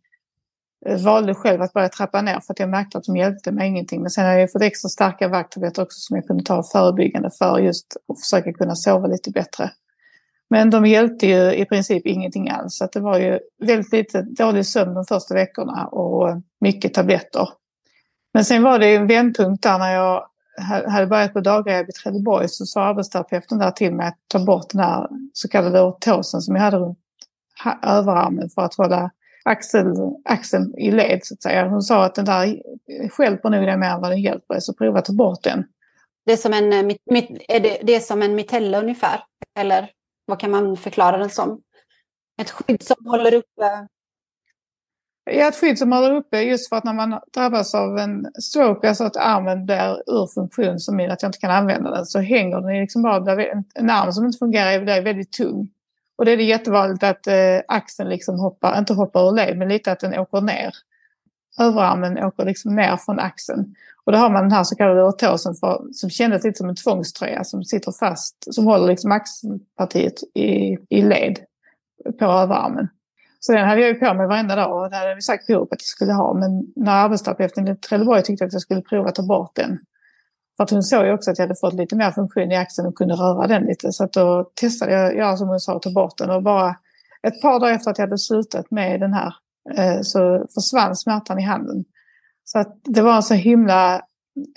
[0.86, 3.68] eh, valde själv att börja trappa ner för att jag märkte att de hjälpte mig
[3.68, 4.02] ingenting.
[4.02, 7.58] Men sen har jag fått extra starka värktabletter också som jag kunde ta förebyggande för
[7.58, 9.70] just att försöka kunna sova lite bättre.
[10.50, 12.76] Men de hjälpte ju i princip ingenting alls.
[12.76, 17.48] Så det var ju väldigt lite dålig sömn de första veckorna och mycket tabletter.
[18.34, 20.26] Men sen var det en vändpunkt där när jag
[20.62, 24.70] hade börjat på dagrehab i Trelleborg så sa arbetsterapeuten där till mig att ta bort
[24.70, 26.98] den här så kallade ortosen som jag hade runt
[27.82, 29.10] överarmen för att hålla
[29.44, 29.86] axel,
[30.24, 31.68] axeln i led så att säga.
[31.68, 32.62] Hon sa att den där
[33.18, 35.64] hjälper nog dig mer än vad den hjälper så prova att ta bort den.
[36.26, 36.96] Det är som en, eh,
[37.48, 39.24] är det, det är som en mitella ungefär?
[39.58, 39.90] Eller
[40.26, 41.62] vad kan man förklara den som?
[42.40, 43.86] Ett skydd som håller uppe
[45.30, 48.88] Ja, ett skydd som håller uppe just för att när man drabbas av en stroke,
[48.88, 52.18] alltså att armen blir ur funktion som gör att jag inte kan använda den, så
[52.18, 55.68] hänger den liksom bara, en arm som inte fungerar är väldigt tung.
[56.16, 59.68] Och det är det jättevanligt att eh, axeln liksom hoppar, inte hoppar ur led, men
[59.68, 60.72] lite att den åker ner.
[61.60, 63.74] Överarmen åker liksom ner från axeln.
[64.04, 66.76] Och då har man den här så kallade ortosen för, som kändes lite som en
[66.76, 71.38] tvångströja som sitter fast, som håller liksom axelpartiet i, i led
[72.18, 72.88] på överarmen.
[73.40, 75.62] Så den hade jag ju på mig varenda dag och det hade vi sagt på
[75.62, 76.34] att jag skulle ha.
[76.34, 79.78] Men när arbetsterapeuten i Trelleborg tyckte att jag skulle prova att ta bort den.
[80.56, 82.88] För att hon såg ju också att jag hade fått lite mer funktion i axeln
[82.88, 83.92] och kunde röra den lite.
[83.92, 86.30] Så att då testade jag, göra som hon sa, att ta bort den.
[86.30, 86.76] Och bara
[87.22, 89.34] ett par dagar efter att jag hade slutat med den här
[89.76, 91.84] eh, så försvann smärtan i handen.
[92.44, 93.96] Så att det var en så himla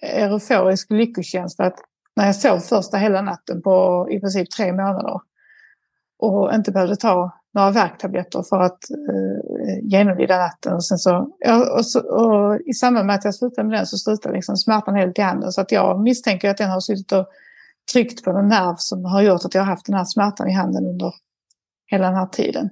[0.01, 1.79] eh, euforisk lyckokänsla att
[2.15, 5.19] när jag sov första hela natten på i princip tre månader
[6.19, 10.73] och inte behövde ta några värktabletter för att eh, genomlida natten.
[10.73, 13.85] Och sen så, ja, och, så, och I samband med att jag slutade med den
[13.85, 15.51] så slutade liksom smärtan helt i handen.
[15.51, 17.27] Så att jag misstänker att den har suttit och
[17.93, 20.53] tryckt på en nerv som har gjort att jag har haft den här smärtan i
[20.53, 21.13] handen under
[21.91, 22.69] hela den här tiden.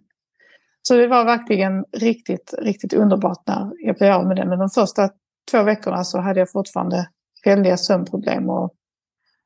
[0.81, 4.49] Så det var verkligen riktigt, riktigt underbart när jag blev av med den.
[4.49, 5.09] Men de första
[5.51, 7.09] två veckorna så hade jag fortfarande
[7.45, 8.73] väldiga sömnproblem och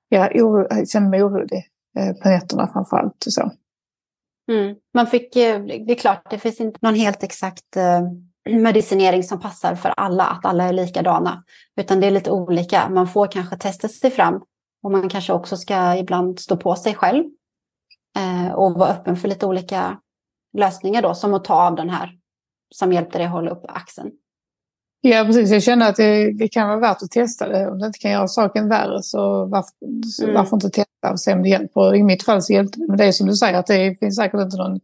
[0.10, 3.26] jag kände mig orolig eh, på nätterna framförallt.
[3.26, 3.52] Och så.
[4.52, 4.76] Mm.
[4.94, 8.02] Man fick, eh, det är klart, det finns inte någon helt exakt eh,
[8.50, 11.44] medicinering som passar för alla, att alla är likadana.
[11.76, 12.90] Utan det är lite olika.
[12.90, 14.44] Man får kanske testa sig fram
[14.84, 17.24] och man kanske också ska ibland stå på sig själv
[18.18, 20.00] eh, och vara öppen för lite olika
[20.58, 22.18] lösningar då, som att ta av den här
[22.76, 24.12] som hjälpte dig att hålla upp axeln.
[25.06, 25.52] Ja, precis.
[25.52, 27.68] Jag känner att det, det, kan vara värt att testa det.
[27.68, 29.72] Om det inte kan göra saken värre så varför,
[30.06, 30.36] så mm.
[30.36, 31.96] varför inte testa och se om det hjälper.
[31.96, 32.86] I mitt fall så hjälpte det.
[32.88, 34.80] Men det är som du säger, att det finns säkert inte någon,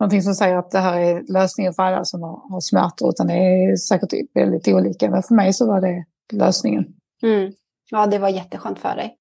[0.00, 3.10] någonting som säger att det här är lösningen för alla som har, har smärtor.
[3.10, 5.10] Utan det är säkert väldigt olika.
[5.10, 6.84] Men för mig så var det lösningen.
[7.22, 7.52] Mm.
[7.90, 9.16] Ja, det var jätteskönt för dig.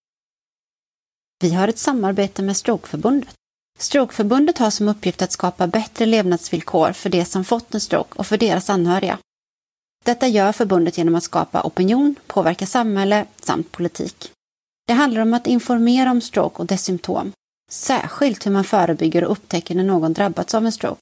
[1.41, 3.33] Vi har ett samarbete med Strokeförbundet.
[3.79, 8.25] Strokeförbundet har som uppgift att skapa bättre levnadsvillkor för de som fått en stroke och
[8.25, 9.17] för deras anhöriga.
[10.05, 14.31] Detta gör förbundet genom att skapa opinion, påverka samhälle samt politik.
[14.87, 17.31] Det handlar om att informera om stroke och dess symptom,
[17.71, 21.01] särskilt hur man förebygger och upptäcker när någon drabbats av en stroke.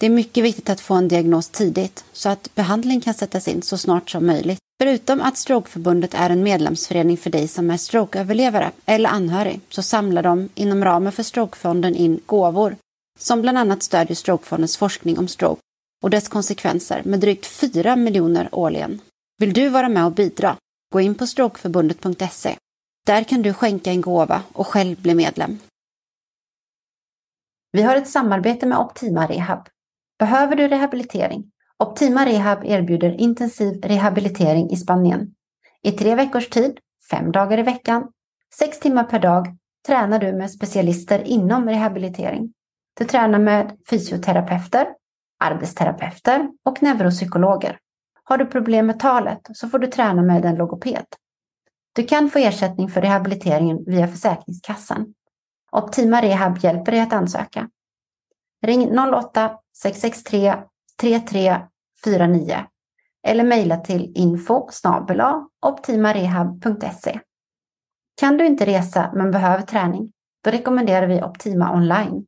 [0.00, 3.62] Det är mycket viktigt att få en diagnos tidigt så att behandling kan sättas in
[3.62, 4.58] så snart som möjligt.
[4.82, 10.22] Förutom att Strokeförbundet är en medlemsförening för dig som är strokeöverlevare eller anhörig så samlar
[10.22, 12.76] de inom ramen för Strokefonden in gåvor
[13.18, 15.60] som bland annat stödjer Strokefondens forskning om stroke
[16.02, 19.00] och dess konsekvenser med drygt 4 miljoner årligen.
[19.38, 20.56] Vill du vara med och bidra?
[20.92, 22.56] Gå in på strokeförbundet.se.
[23.06, 25.58] Där kan du skänka en gåva och själv bli medlem.
[27.72, 29.68] Vi har ett samarbete med Optima Rehab.
[30.18, 31.50] Behöver du rehabilitering?
[31.78, 35.34] Optima Rehab erbjuder intensiv rehabilitering i Spanien.
[35.82, 36.78] I tre veckors tid,
[37.10, 38.08] fem dagar i veckan,
[38.58, 39.56] sex timmar per dag
[39.86, 42.52] tränar du med specialister inom rehabilitering.
[42.98, 44.86] Du tränar med fysioterapeuter,
[45.38, 47.78] arbetsterapeuter och neuropsykologer.
[48.24, 51.06] Har du problem med talet så får du träna med en logoped.
[51.92, 55.14] Du kan få ersättning för rehabiliteringen via Försäkringskassan.
[55.72, 57.68] Optima Rehab hjälper dig att ansöka.
[58.62, 60.62] Ring 08-663
[61.00, 62.56] 3349
[63.26, 64.68] eller mejla till info
[65.66, 67.20] optimarehab.se.
[68.20, 70.12] Kan du inte resa men behöver träning?
[70.44, 72.26] Då rekommenderar vi Optima Online.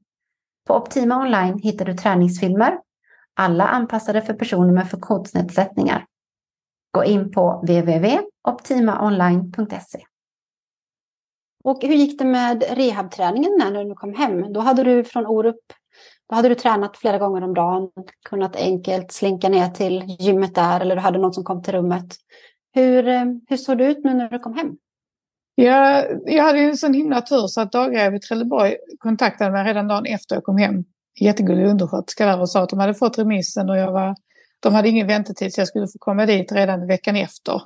[0.67, 2.79] På Optima Online hittar du träningsfilmer
[3.41, 6.07] alla anpassade för personer med funktionsnedsättningar.
[6.93, 10.05] Gå in på www.optimaonline.se.
[11.65, 14.53] Och hur gick det med rehabträningen när du kom hem?
[14.53, 15.61] Då hade du från Orup
[16.29, 17.91] då hade du tränat flera gånger om dagen,
[18.29, 22.07] kunnat enkelt slinka ner till gymmet där eller du hade någon som kom till rummet.
[22.75, 24.77] Hur, eh, hur såg det ut nu när du kom hem?
[25.55, 29.65] Ja, jag hade ju en sån himla tur så att Dagräv i Trelleborg kontaktade mig
[29.65, 30.85] redan dagen efter jag kom hem
[31.21, 34.15] jättegullig undersköterska där och sa att de hade fått remissen och jag var,
[34.61, 37.63] de hade ingen väntetid så jag skulle få komma dit redan veckan efter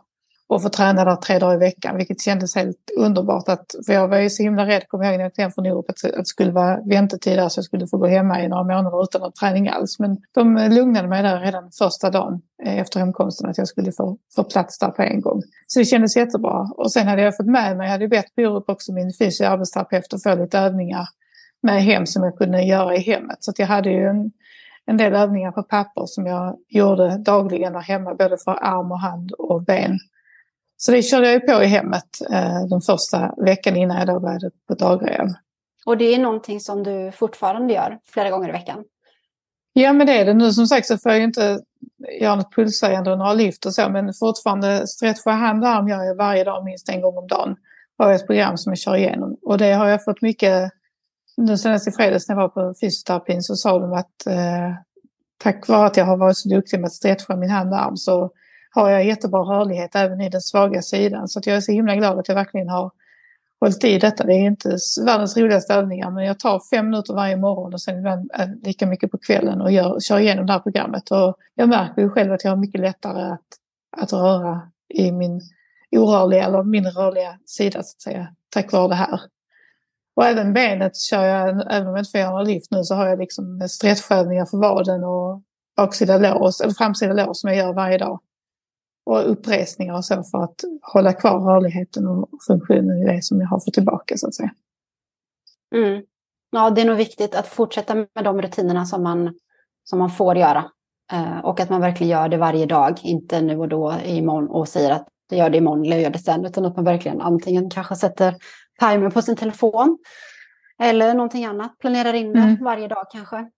[0.47, 3.49] och få träna där tre dagar i veckan, vilket kändes helt underbart.
[3.49, 5.51] Att, för jag var ju så himla rädd, kommer jag ihåg när jag kom hem
[5.53, 8.43] från Europa, att, att det skulle vara väntetid där så jag skulle få gå hemma
[8.43, 9.99] i några månader utan någon träning alls.
[9.99, 14.19] Men de lugnade mig där redan första dagen eh, efter hemkomsten att jag skulle få,
[14.37, 15.43] få plats där på en gång.
[15.67, 16.69] Så det kändes jättebra.
[16.77, 20.15] Och sen hade jag fått med mig, jag hade bett på också min fysio arbetsterapeut
[20.15, 21.09] att få lite övningar
[21.65, 23.37] med hem som jag kunde göra i hemmet.
[23.41, 24.33] Så jag hade ju en,
[24.87, 29.01] en del övningar på papper som jag gjorde dagligen där hemma, både för arm och
[29.01, 29.99] hand och ben.
[30.77, 34.51] Så det körde jag på i hemmet eh, den första veckan innan jag då började
[34.69, 35.29] på dagrev.
[35.87, 38.85] Och det är någonting som du fortfarande gör flera gånger i veckan?
[39.73, 40.35] Ja, men det är det.
[40.35, 41.61] Nu som sagt så får jag inte
[42.21, 46.03] göra något pulshöjande och några lyft och så, men fortfarande stretcha hand och arm gör
[46.03, 47.57] jag varje dag minst en gång om dagen.
[47.99, 50.73] Har jag ett program som jag kör igenom och det har jag fått mycket
[51.37, 54.75] nu senast i fredags när jag var på fysioterapin så sa de att eh,
[55.39, 57.97] tack vare att jag har varit så duktig med att stretcha min hand och arm
[57.97, 58.31] så
[58.71, 61.29] har jag jättebra rörlighet även i den svaga sidan.
[61.29, 62.91] Så att jag är så himla glad att jag verkligen har
[63.61, 64.25] hållit i detta.
[64.25, 67.99] Det är inte världens roligaste övningar men jag tar fem minuter varje morgon och sen
[67.99, 68.31] ibland
[68.63, 71.11] lika mycket på kvällen och gör, kör igenom det här programmet.
[71.11, 73.47] Och jag märker ju själv att jag har mycket lättare att,
[73.97, 75.41] att röra i min
[75.91, 79.21] orörliga eller mindre rörliga sida så att säga tack vare det här.
[80.17, 82.95] Och även benet kör jag, även om jag inte får göra några lyft nu, så
[82.95, 85.43] har jag liksom stretchövningar för vaden och
[85.77, 88.21] baksida lås, eller framsida lås som jag gör varje dag.
[89.07, 93.49] Och uppresningar och så för att hålla kvar rörligheten och funktionen i det som jag
[93.49, 94.51] har fått tillbaka så att säga.
[95.75, 96.03] Mm.
[96.51, 99.35] Ja, det är nog viktigt att fortsätta med de rutinerna som man,
[99.85, 100.65] som man får göra.
[101.13, 104.69] Eh, och att man verkligen gör det varje dag, inte nu och då imorgon och
[104.69, 107.21] säger att jag gör det imorgon eller jag gör det sen, utan att man verkligen
[107.21, 108.35] antingen kanske sätter
[108.81, 109.99] timer på sin telefon.
[110.83, 112.65] Eller någonting annat, planerar in det mm.
[112.65, 113.51] varje dag kanske.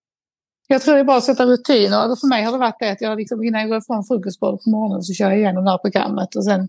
[0.69, 2.17] Jag tror det är bara att sätta rutiner.
[2.21, 4.71] För mig har det varit det att jag liksom, innan jag går ifrån frukostbordet på
[4.71, 6.37] morgonen så kör jag igenom det här programmet.
[6.37, 6.69] Och sen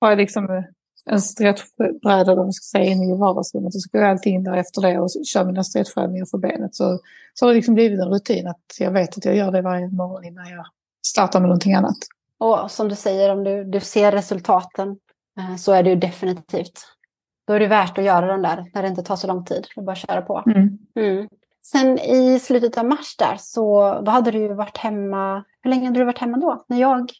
[0.00, 0.64] har jag liksom
[1.10, 3.74] en stretchbräda eller vad ska säga, inne i vardagsrummet.
[3.74, 6.74] Och så går jag alltid in där efter det och kör mina stretchövningar för benet.
[6.74, 6.98] Så,
[7.34, 9.88] så har det liksom blivit en rutin att jag vet att jag gör det varje
[9.88, 10.66] morgon innan jag
[11.06, 11.96] startar med någonting annat.
[12.38, 14.88] Och som du säger, om du, du ser resultaten
[15.38, 16.93] eh, så är det ju definitivt
[17.46, 19.66] då är det värt att göra den där när det inte tar så lång tid.
[19.76, 20.42] Det bara köra på.
[20.46, 20.78] Mm.
[20.96, 21.28] Mm.
[21.62, 25.44] Sen i slutet av mars där så då hade du varit hemma.
[25.62, 26.64] Hur länge hade du varit hemma då?
[26.68, 27.10] När jag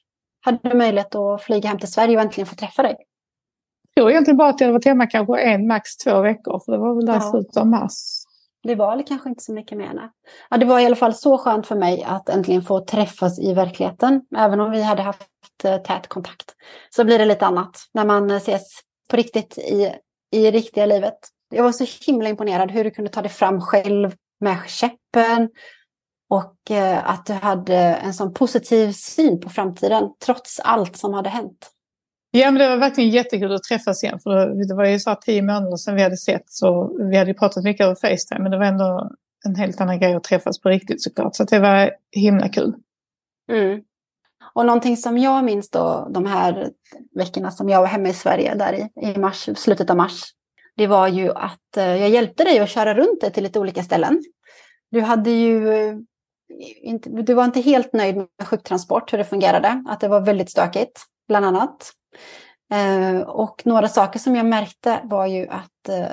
[0.41, 2.97] hade möjlighet att flyga hem till Sverige och äntligen få träffa dig.
[3.95, 6.63] Jag tror egentligen bara att jag hade varit hemma kanske en, max två veckor.
[6.65, 7.21] För det var väl där ja.
[7.21, 7.93] slutet av mars.
[8.63, 10.11] Det var väl kanske inte så mycket mer.
[10.51, 13.55] Ja, det var i alla fall så skönt för mig att äntligen få träffas i
[13.55, 14.23] verkligheten.
[14.37, 15.29] Även om vi hade haft
[15.65, 16.55] eh, tät kontakt.
[16.91, 18.63] Så blir det lite annat när man ses
[19.11, 19.93] på riktigt i
[20.35, 21.19] i riktiga livet.
[21.51, 25.49] Jag var så himla imponerad hur du kunde ta dig fram själv med käppen
[26.31, 31.29] och eh, att du hade en sån positiv syn på framtiden trots allt som hade
[31.29, 31.71] hänt.
[32.31, 34.19] Ja, men det var verkligen jättekul att träffas igen.
[34.23, 37.65] För det var ju så tio månader sedan vi hade sett så vi hade pratat
[37.65, 39.11] mycket över Facetime men det var ändå
[39.47, 41.37] en helt annan grej att träffas på riktigt såklart.
[41.37, 42.75] Så det var himla kul.
[43.53, 43.81] Mm.
[44.55, 46.71] Och någonting som jag minns då de här
[47.15, 50.23] veckorna som jag var hemma i Sverige där i, i mars, slutet av mars.
[50.77, 53.83] Det var ju att eh, jag hjälpte dig att köra runt dig till lite olika
[53.83, 54.23] ställen.
[54.91, 55.97] Du hade ju eh,
[56.83, 59.85] inte, du var inte helt nöjd med sjuktransport, hur det fungerade.
[59.89, 61.93] Att det var väldigt stökigt, bland annat.
[62.73, 66.07] Eh, och några saker som jag märkte var ju att eh,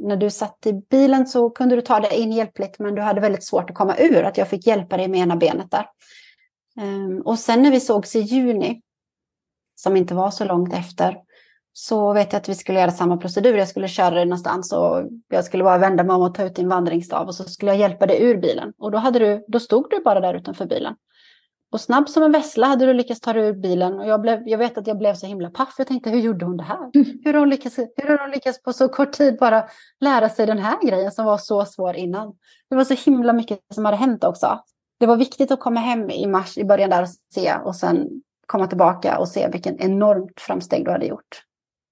[0.00, 3.20] när du satt i bilen så kunde du ta dig in hjälpligt men du hade
[3.20, 4.22] väldigt svårt att komma ur.
[4.22, 5.86] Att jag fick hjälpa dig med ena benet där.
[6.80, 8.82] Ehm, och sen när vi sågs i juni,
[9.74, 11.16] som inte var så långt efter,
[11.72, 13.58] så vet jag att vi skulle göra samma procedur.
[13.58, 16.54] Jag skulle köra dig någonstans och jag skulle bara vända mig om och ta ut
[16.54, 18.72] din vandringsstav och så skulle jag hjälpa dig ur bilen.
[18.78, 20.94] Och då, hade du, då stod du bara där utanför bilen.
[21.72, 24.00] Och snabb som en vessla hade du lyckats ta dig ur bilen.
[24.00, 25.74] Och jag, blev, jag vet att jag blev så himla paff.
[25.78, 26.90] Jag tänkte, hur gjorde hon det här?
[27.24, 29.64] Hur har hon, lyckats, hur har hon lyckats på så kort tid bara
[30.00, 32.34] lära sig den här grejen som var så svår innan?
[32.70, 34.60] Det var så himla mycket som hade hänt också
[35.00, 38.08] det var viktigt att komma hem i mars, i början där och se och sen
[38.46, 41.42] komma tillbaka och se vilken enormt framsteg du hade gjort.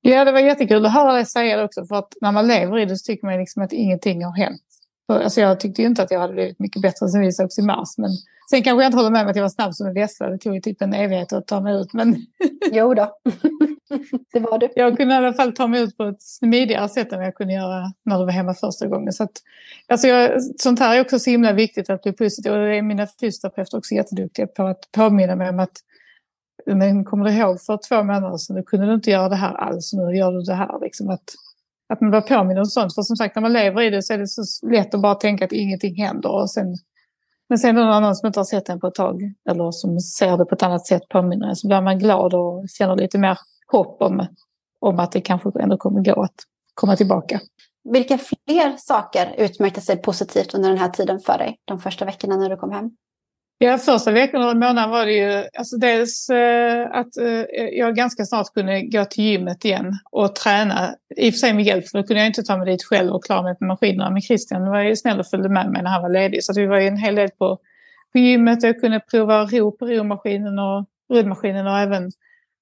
[0.00, 1.86] Ja, det var jättekul att höra dig säga det också.
[1.86, 4.62] För att när man lever i det så tycker man liksom att ingenting har hänt.
[5.08, 7.62] Alltså jag tyckte ju inte att jag hade blivit mycket bättre sen vi sågs i
[7.62, 7.88] mars.
[7.98, 8.10] Men
[8.50, 10.28] sen kanske jag inte håller med om att jag var snabb som en vessla.
[10.28, 11.92] Det tog ju typ en evighet att ta mig ut.
[11.92, 12.16] Men...
[12.72, 13.16] jo då,
[14.32, 14.68] det var du.
[14.74, 17.54] Jag kunde i alla fall ta mig ut på ett smidigare sätt än jag kunde
[17.54, 19.12] göra när du var hemma första gången.
[19.12, 19.42] Så att,
[19.88, 22.52] alltså jag, sånt här är också så himla viktigt att bli positiv.
[22.52, 25.80] Och det är mina fysioterapeuter också jätteduktiga på att påminna mig om att
[26.66, 29.54] men kommer du ihåg för två månader sedan, då kunde du inte göra det här
[29.54, 30.80] alls, nu gör du det här.
[30.80, 31.24] Liksom att,
[31.88, 32.94] att man bara påminner om sånt.
[32.94, 35.14] För som sagt, när man lever i det så är det så lätt att bara
[35.14, 36.30] tänka att ingenting händer.
[36.30, 36.76] Och sen,
[37.48, 40.36] men sen någon annan som inte har sett en på ett tag, eller som ser
[40.36, 43.38] det på ett annat sätt påminner en, så blir man glad och känner lite mer
[43.72, 44.26] hopp om,
[44.80, 46.34] om att det kanske ändå kommer gå att
[46.74, 47.40] komma tillbaka.
[47.92, 52.36] Vilka fler saker utmärkte sig positivt under den här tiden för dig, de första veckorna
[52.36, 52.90] när du kom hem?
[53.58, 58.24] Ja, första veckan och månaden var det ju alltså dels eh, att eh, jag ganska
[58.24, 60.94] snart kunde gå till gymmet igen och träna.
[61.16, 63.12] I och för sig med hjälp, för då kunde jag inte ta mig dit själv
[63.12, 64.10] och klara mig på maskinerna.
[64.10, 66.44] Men Christian var ju snäll och följde med mig när han var ledig.
[66.44, 67.58] Så vi var ju en hel del på
[68.14, 68.62] på gymmet.
[68.62, 72.10] Jag kunde prova ro på romaskinen och rullmaskinen och även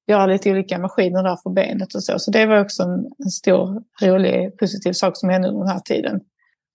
[0.06, 2.18] göra lite olika maskiner där för benet och så.
[2.18, 5.80] Så det var också en, en stor, rolig, positiv sak som hände under den här
[5.80, 6.20] tiden.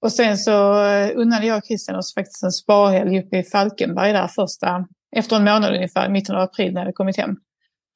[0.02, 4.14] Och sen så eh, unnade jag och Christian oss faktiskt en sparhelg uppe i Falkenberg
[4.14, 7.36] där första, efter en månad ungefär, mitten av april när jag kommit hem.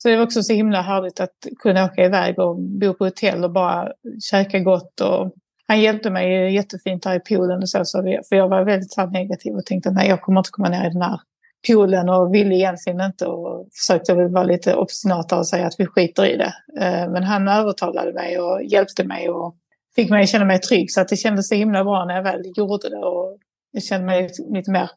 [0.03, 3.43] Så det var också så himla härligt att kunna åka iväg och bo på hotell
[3.43, 3.91] och bara
[4.31, 5.01] käka gott.
[5.01, 5.31] Och
[5.67, 8.93] han hjälpte mig jättefint här i poolen och så, så vi, för jag var väldigt
[8.93, 11.19] så negativ och tänkte nej jag kommer inte komma ner i den här
[11.67, 15.85] poolen och ville egentligen inte och försökte väl vara lite obstinata och säga att vi
[15.85, 16.53] skiter i det.
[16.79, 19.55] Eh, men han övertalade mig och hjälpte mig och
[19.95, 22.23] fick mig att känna mig trygg så att det kändes så himla bra när jag
[22.23, 23.37] väl gjorde det och
[23.71, 24.91] jag kände mig lite mer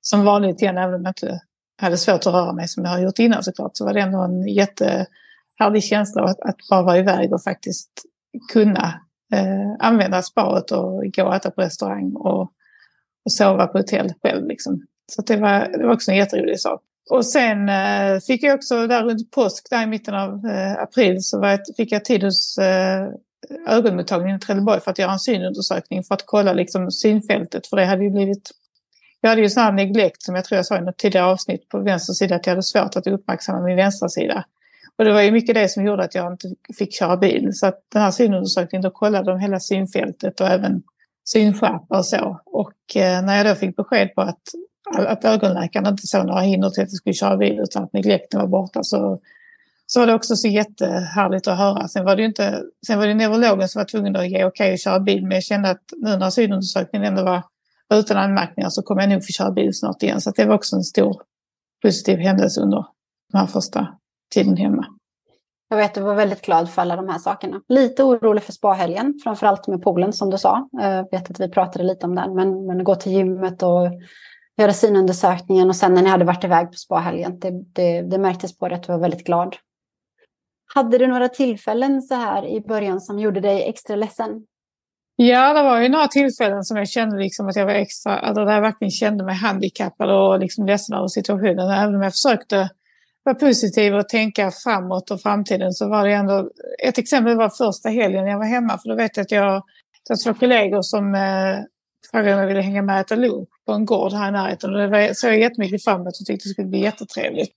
[0.00, 1.40] som vanligt igen även om jag inte
[1.82, 4.18] hade svårt att röra mig som jag har gjort innan såklart så var det ändå
[4.18, 7.90] en jättehärlig känsla att, att bara vara iväg och faktiskt
[8.52, 9.00] kunna
[9.32, 12.42] eh, använda sparet och gå och äta på restaurang och,
[13.24, 14.46] och sova på hotell själv.
[14.46, 14.86] Liksom.
[15.12, 16.82] Så det, var, det var också en jätterolig sak.
[17.10, 21.16] Och sen eh, fick jag också där runt påsk, där i mitten av eh, april,
[21.20, 23.08] så var jag, fick jag tid hos eh,
[23.68, 27.66] ögonmottagningen i Trelleborg för att göra en synundersökning för att kolla liksom, synfältet.
[27.66, 28.50] För det hade ju blivit...
[29.20, 31.68] Jag hade ju sån här neglekt som jag tror jag sa i något tidigare avsnitt
[31.68, 34.44] på vänster sida att jag hade svårt att uppmärksamma min vänstra sida.
[34.98, 37.50] Och det var ju mycket det som gjorde att jag inte fick köra bil.
[37.52, 40.82] Så att den här synundersökningen då kollade de hela synfältet och även
[41.24, 42.40] synskärpa och så.
[42.44, 44.42] Och eh, när jag då fick besked på att,
[44.92, 48.40] att ögonläkaren inte såg några hinder till att jag skulle köra bil utan att neglekten
[48.40, 49.18] var borta så,
[49.86, 51.88] så var det också så jättehärligt att höra.
[51.88, 54.46] Sen var det ju inte, sen var det neurologen som var tvungen att ge okej
[54.46, 57.42] okay att köra bil men jag kände att nu när synundersökningen ändå var
[57.98, 60.20] utan anmärkningar så kommer jag nog få köra bil snart igen.
[60.20, 61.22] Så det var också en stor
[61.82, 62.86] positiv händelse under
[63.32, 63.88] den här första
[64.34, 64.86] tiden hemma.
[65.68, 67.60] Jag vet, du var väldigt glad för alla de här sakerna.
[67.68, 70.68] Lite orolig för spahelgen, framförallt med poolen som du sa.
[70.72, 73.86] Jag vet att vi pratade lite om den, men, men gå till gymmet och
[74.56, 78.58] göra synundersökningen och sen när ni hade varit iväg på spahelgen, det, det, det märktes
[78.58, 79.56] på dig att du var väldigt glad.
[80.74, 84.46] Hade du några tillfällen så här i början som gjorde dig extra ledsen?
[85.16, 88.44] Ja, det var ju några tillfällen som jag kände liksom att jag var extra, alltså
[88.44, 91.70] där jag verkligen kände mig handikappad och liksom ledsen över situationen.
[91.70, 92.70] Även om jag försökte
[93.22, 96.50] vara positiv och tänka framåt och framtiden så var det ändå...
[96.84, 99.62] Ett exempel var första helgen jag var hemma för då vet jag att jag...
[100.08, 101.58] Det var kollegor som eh,
[102.10, 104.74] frågade om jag ville hänga med och äta lunch på en gård här i närheten.
[104.74, 107.52] Och det var, såg jag jättemycket fram emot och tyckte det skulle bli jättetrevligt.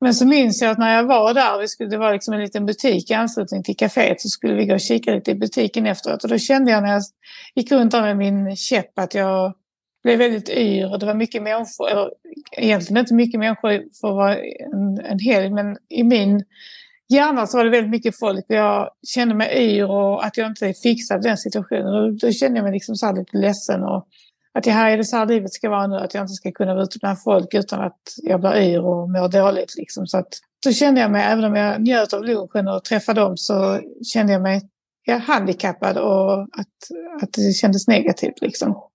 [0.00, 2.40] Men så minns jag att när jag var där, vi skulle, det var liksom en
[2.40, 5.86] liten butik i anslutning till kaféet, så skulle vi gå och kika lite i butiken
[5.86, 6.24] efteråt.
[6.24, 7.02] Och då kände jag när jag
[7.54, 9.52] gick runt där med min käpp att jag
[10.02, 12.10] blev väldigt yr och det var mycket människor, eller
[12.56, 16.44] egentligen inte mycket människor för att vara en, en helg, men i min
[17.12, 20.46] hjärnan så var det väldigt mycket folk och jag kände mig yr och att jag
[20.46, 21.94] inte fixade den situationen.
[21.94, 24.06] Och då kände jag mig liksom så lite ledsen och
[24.54, 26.52] att det här är det så här livet ska vara nu, att jag inte ska
[26.52, 29.74] kunna vara ute bland folk utan att jag blir yr och mår dåligt.
[29.76, 30.06] Liksom.
[30.06, 30.28] Så att,
[30.64, 33.80] då kände jag mig, även om jag njöt av lunchen och träffade dem, så
[34.12, 34.62] kände jag mig
[35.04, 36.76] ja, handikappad och att,
[37.22, 38.40] att det kändes negativt.
[38.40, 38.88] Liksom.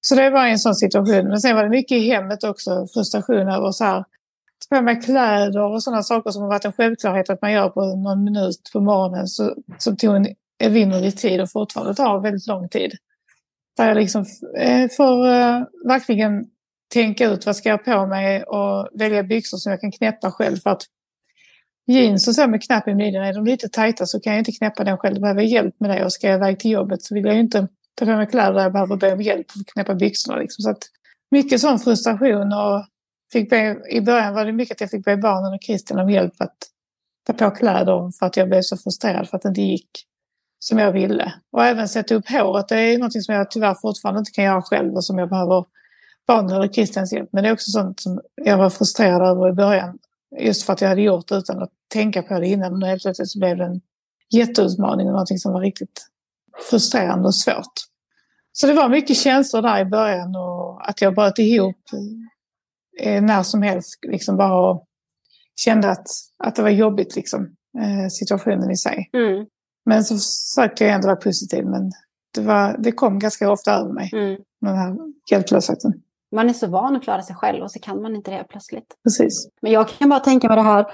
[0.00, 1.28] Så det var en sån situation.
[1.28, 4.04] Men sen var det mycket i hemmet också, frustration över så här,
[4.68, 7.96] på mig kläder och sådana saker som har varit en självklarhet att man gör på
[7.96, 9.26] någon minut på morgonen.
[9.26, 10.26] Så, som tog en
[10.62, 12.92] evinnerlig tid och fortfarande tar väldigt lång tid.
[13.76, 14.24] Där jag liksom
[14.58, 16.44] eh, får eh, verkligen
[16.92, 20.56] tänka ut vad ska jag på mig och välja byxor som jag kan knäppa själv.
[20.56, 20.82] För att
[21.86, 24.52] jeans och så med knapp i midjan, är de lite tajta så kan jag inte
[24.52, 25.14] knäppa den själv.
[25.14, 27.34] Då behöver jag hjälp med det och ska jag iväg till jobbet så vill jag
[27.34, 29.94] ju inte ta på mig kläder där jag behöver be om hjälp för att knäppa
[29.94, 30.38] byxorna.
[30.38, 30.62] Liksom.
[30.62, 30.82] Så att
[31.30, 32.86] mycket sån frustration och
[33.32, 36.10] fick be, i början var det mycket att jag fick be barnen och Christian om
[36.10, 36.56] hjälp att
[37.26, 39.90] ta på kläder för att jag blev så frustrerad för att det inte gick
[40.58, 41.32] som jag ville.
[41.52, 44.62] Och även sätta upp håret, det är något som jag tyvärr fortfarande inte kan göra
[44.62, 45.64] själv och som jag behöver
[46.26, 47.28] barnen eller Christians hjälp.
[47.32, 49.98] Men det är också sånt som jag var frustrerad över i början.
[50.40, 52.78] Just för att jag hade gjort det utan att tänka på det innan.
[52.78, 53.80] Men helt plötsligt så blev det en
[54.30, 56.06] jätteutmaning och någonting som var riktigt
[56.70, 57.72] frustrerande och svårt.
[58.52, 61.76] Så det var mycket känslor där i början och att jag bröt ihop
[63.00, 63.98] eh, när som helst.
[64.08, 64.78] Liksom bara
[65.56, 66.06] kände att,
[66.38, 67.42] att det var jobbigt, liksom,
[67.78, 69.10] eh, situationen i sig.
[69.12, 69.46] Mm.
[69.84, 71.64] Men så försökte jag ändå vara positiv.
[71.64, 71.90] Men
[72.34, 74.40] det, var, det kom ganska ofta över mig, mm.
[74.60, 74.96] den här
[75.30, 75.92] hjälplösheten.
[76.32, 78.96] Man är så van att klara sig själv och så kan man inte det plötsligt.
[79.04, 79.48] Precis.
[79.62, 80.86] Men jag kan bara tänka mig det här,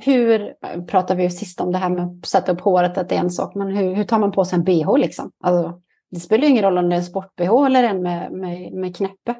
[0.00, 0.54] hur,
[0.86, 3.30] pratar vi sist om det här med att sätta upp håret, att det är en
[3.30, 5.30] sak, men hur, hur tar man på sig en bh liksom?
[5.44, 5.80] Alltså,
[6.10, 8.96] det spelar ju ingen roll om det är en sport-bh eller en med, med, med
[8.96, 9.34] knäppe.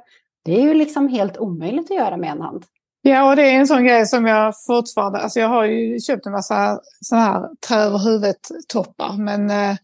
[0.44, 2.64] Det är ju liksom helt omöjligt att göra med en hand.
[3.02, 5.18] Ja, och det är en sån grej som jag fortfarande...
[5.18, 9.16] Alltså jag har ju köpt en massa sådana här trä över huvudet-toppar.
[9.18, 9.76] Men eh,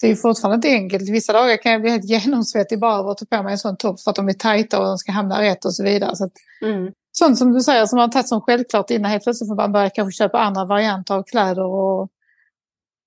[0.00, 1.08] det är fortfarande inte enkelt.
[1.08, 3.76] Vissa dagar kan jag bli helt genomsvettig bara av att ta på mig en sån
[3.76, 6.16] topp för att de är tajta och de ska hamna rätt och så vidare.
[6.16, 6.92] Så att, mm.
[7.12, 9.72] Sånt som du säger som man har tagit som självklart innan helt plötsligt får man
[9.72, 12.08] börja kanske köpa andra varianter av kläder och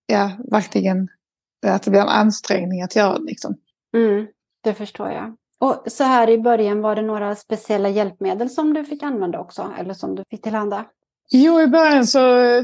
[0.06, 1.08] ja, verkligen
[1.66, 3.56] att det blir en ansträngning att göra liksom.
[3.98, 4.28] Mm,
[4.64, 5.36] det förstår jag.
[5.60, 9.72] Och så här i början, var det några speciella hjälpmedel som du fick använda också?
[9.80, 10.86] Eller som du fick tillhanda?
[11.30, 12.20] Jo, i början så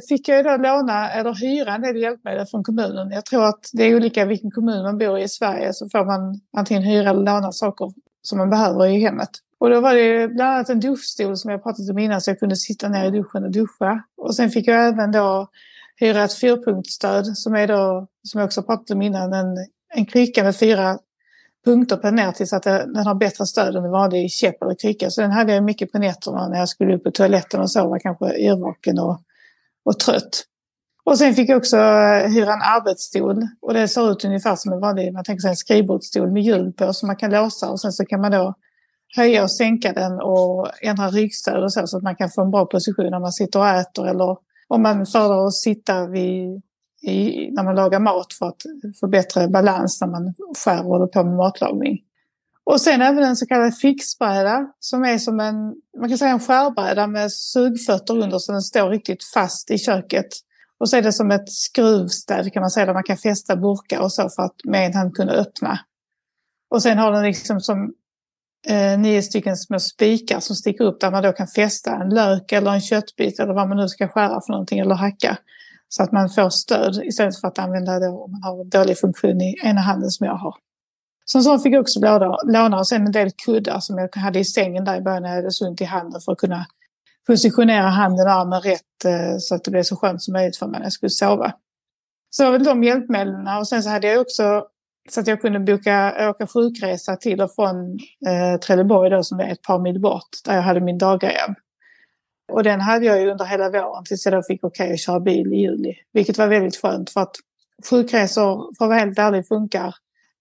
[0.10, 3.12] fick jag då låna eller hyra en del hjälpmedel från kommunen.
[3.12, 6.06] Jag tror att det är olika vilken kommun man bor i i Sverige så får
[6.06, 7.91] man antingen hyra eller låna saker
[8.22, 9.30] som man behöver i hemmet.
[9.60, 12.39] Och då var det bland annat en duschstol som jag pratat om innan så jag
[12.39, 14.04] kunde sitta ner i duschen och duscha.
[14.18, 15.48] Och sen fick jag även då
[15.96, 19.58] hyra ett fyrpunktsstöd som är då, som jag också pratat om innan, en,
[19.96, 20.98] en krycka med fyra
[21.66, 25.09] punkter på ner tills att den har bättre stöd än en vanlig käpp eller krycka.
[25.09, 27.99] Så den hade jag mycket på nätterna när jag skulle upp på toaletten och sova
[27.99, 29.22] kanske yrvaken och,
[29.86, 30.45] och trött.
[31.05, 34.74] Och sen fick jag också eh, hyra en arbetsstol och det ser ut ungefär som
[34.74, 37.82] en vanlig, man tänker sig en skrivbordsstol med hjul på som man kan låsa och
[37.82, 38.53] sen så kan man då
[39.16, 42.51] höja och sänka den och ändra ryggstöd och så, så att man kan få en
[42.51, 44.38] bra position när man sitter och äter eller
[44.68, 46.61] om man föredrar att sitta vid,
[47.04, 48.62] i, när man lagar mat för att
[48.99, 51.99] få bättre balans när man skär och håller på med matlagning.
[52.66, 56.39] Och sen även en så kallad fixbräda som är som en, man kan säga en
[56.39, 60.28] skärbräda med sugfötter under så den står riktigt fast i köket.
[60.80, 63.99] Och så är det som ett skruvstäd kan man säga där man kan fästa burkar
[63.99, 65.80] och så för att med en hand kunna öppna.
[66.70, 67.93] Och sen har den liksom som
[68.68, 72.51] eh, nio stycken små spikar som sticker upp där man då kan fästa en lök
[72.51, 75.38] eller en köttbit eller vad man nu ska skära för någonting eller hacka.
[75.96, 79.00] Så att man får stöd istället för att använda det om man har en dålig
[79.00, 80.56] funktion i ena handen som jag har.
[81.26, 82.00] Så en sån fick jag också
[82.46, 85.30] låna och sen en del kuddar som jag hade i sängen där i början när
[85.30, 86.66] jag hade så ont i handen för att kunna
[87.28, 90.68] positionera handen och armen rätt eh, så att det blev så skönt som möjligt för
[90.68, 91.54] mig när jag skulle sova.
[92.30, 94.68] Så det var väl de hjälpmedlen och sen så hade jag också
[95.10, 99.52] så att jag kunde boka, åka sjukresa till och från eh, Trelleborg då, som är
[99.52, 101.56] ett par mil bort, där jag hade min dagrehab.
[102.54, 104.99] Och den hade jag ju under hela våren tills jag då fick okej okay att
[104.99, 105.93] köra bil i juli.
[106.14, 107.36] Vilket var väldigt skönt för att
[107.89, 109.95] sjukresor, för att vara helt ärlig, funkar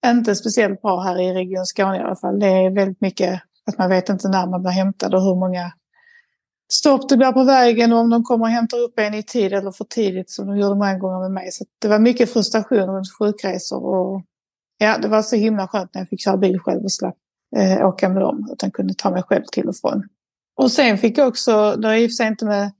[0.07, 2.39] inte speciellt bra här i Region Skåne i alla fall.
[2.39, 5.73] Det är väldigt mycket att man vet inte när man blir hämtad och hur många
[6.73, 9.53] stopp det blir på vägen och om de kommer och hämtar upp en i tid
[9.53, 11.53] eller för tidigt som de gjorde många gånger med mig.
[11.53, 14.23] Så det var mycket frustration runt sjukresor och
[14.79, 17.17] ja, det var så himla skönt när jag fick köra bil själv och slapp
[17.57, 18.49] eh, åka med dem.
[18.53, 20.03] Utan kunde ta mig själv till och från.
[20.57, 22.73] Och sen fick jag också, det har i och för sig inte med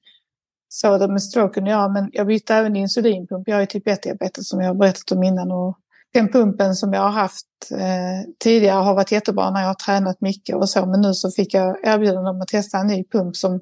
[0.69, 3.49] så med stroken ja, men jag bytte även insulinpump.
[3.49, 5.53] Jag har ju typ 1-diabetes som jag har berättat om innan.
[5.53, 5.79] Och
[6.13, 10.21] den pumpen som jag har haft eh, tidigare har varit jättebra när jag har tränat
[10.21, 10.87] mycket och så.
[10.87, 13.61] Men nu så fick jag erbjudande om att testa en ny pump som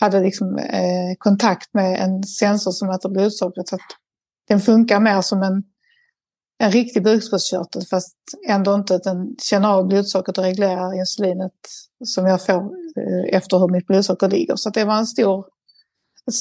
[0.00, 3.68] hade liksom, eh, kontakt med en sensor som mäter blodsockret.
[3.68, 3.80] Så att
[4.48, 5.62] den funkar mer som en
[6.62, 8.16] en riktig bukspottkörtel fast
[8.48, 11.52] ändå inte att den känner av blodsockret och reglerar insulinet
[12.04, 12.62] som jag får
[12.96, 14.56] eh, efter hur mitt blodsocker ligger.
[14.56, 15.46] Så det var en stor,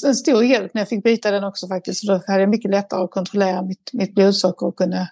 [0.05, 2.05] en stor hjälp när jag fick byta den också faktiskt.
[2.05, 5.07] Så då hade jag mycket lättare att kontrollera mitt, mitt blodsocker och kunna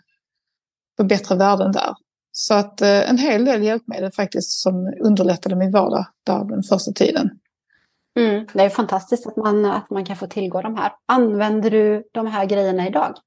[0.98, 1.96] få bättre värden där.
[2.32, 6.92] Så att eh, en hel del hjälpmedel faktiskt som underlättade min vardag där den första
[6.92, 7.30] tiden.
[8.20, 10.92] Mm, det är fantastiskt att man, att man kan få tillgå de här.
[11.06, 13.18] Använder du de här grejerna idag?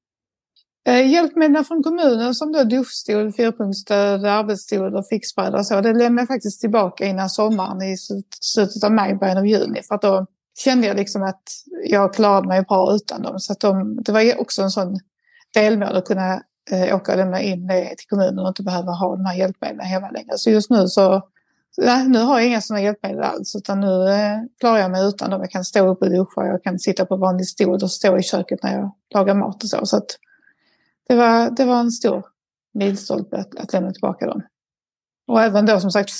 [0.90, 5.80] Hjälpmedlen hjälpmedel från kommunen som då duschstol, fyrpunktsstöd, arbetsstol och fixbräda och så.
[5.80, 7.96] Det lämnade jag faktiskt tillbaka innan sommaren i
[8.40, 9.82] slutet av maj, början av juni.
[9.82, 10.26] För att då
[10.58, 11.42] kände jag liksom att
[11.84, 13.38] jag klarade mig bra utan dem.
[13.38, 14.98] Så att de, det var också en sån
[15.54, 19.16] delmål att kunna eh, åka och lämna in det till kommunen och inte behöva ha
[19.16, 20.32] de här hjälpmedlen hemma längre.
[20.38, 21.22] Så just nu så
[21.78, 25.30] nej, nu har jag inga sådana hjälpmedel alls utan nu eh, klarar jag mig utan
[25.30, 25.40] dem.
[25.40, 28.22] Jag kan stå upp och duscha, jag kan sitta på vanlig stol och stå i
[28.22, 29.86] köket när jag lagar mat och så.
[29.86, 30.16] så att,
[31.10, 32.24] det var, det var en stor
[32.74, 34.42] milstolpe att, att lämna tillbaka dem.
[35.26, 36.10] Och även då som sagt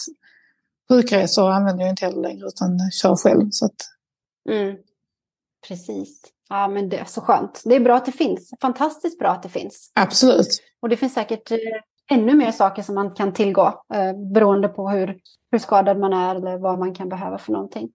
[0.88, 3.48] sjukresor använder jag inte heller längre utan kör själv.
[3.50, 3.76] Så att...
[4.50, 4.76] mm.
[5.68, 6.22] Precis.
[6.48, 7.62] Ja men det är så skönt.
[7.64, 8.54] Det är bra att det finns.
[8.60, 9.92] Fantastiskt bra att det finns.
[9.94, 10.62] Absolut.
[10.82, 11.58] Och det finns säkert eh,
[12.10, 15.20] ännu mer saker som man kan tillgå eh, beroende på hur,
[15.50, 17.92] hur skadad man är eller vad man kan behöva för någonting.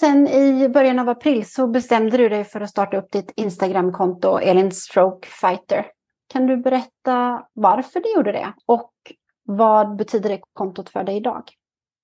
[0.00, 4.38] Sen i början av april så bestämde du dig för att starta upp ditt Instagramkonto
[4.38, 5.86] Elin Stroke Fighter.
[6.32, 8.92] Kan du berätta varför du gjorde det och
[9.44, 11.42] vad betyder det kontot för dig idag?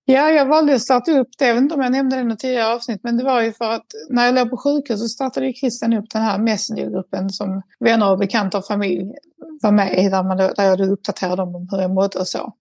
[0.05, 1.47] Ja, jag valde att starta upp det.
[1.47, 3.53] Jag vet inte om jag nämnde det i något tidigare avsnitt, men det var ju
[3.53, 7.63] för att när jag låg på sjukhus så startade Christian upp den här Messengergruppen som
[7.81, 9.13] vänner och bekanta och familj
[9.63, 12.53] var med i, där, man, där jag uppdaterade dem om hur jag mådde och så.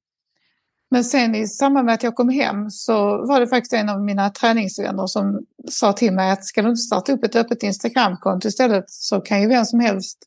[0.92, 4.02] Men sen i samband med att jag kom hem så var det faktiskt en av
[4.02, 8.48] mina träningsvänner som sa till mig att ska du inte starta upp ett öppet Instagramkonto
[8.48, 10.18] istället så kan ju vem som helst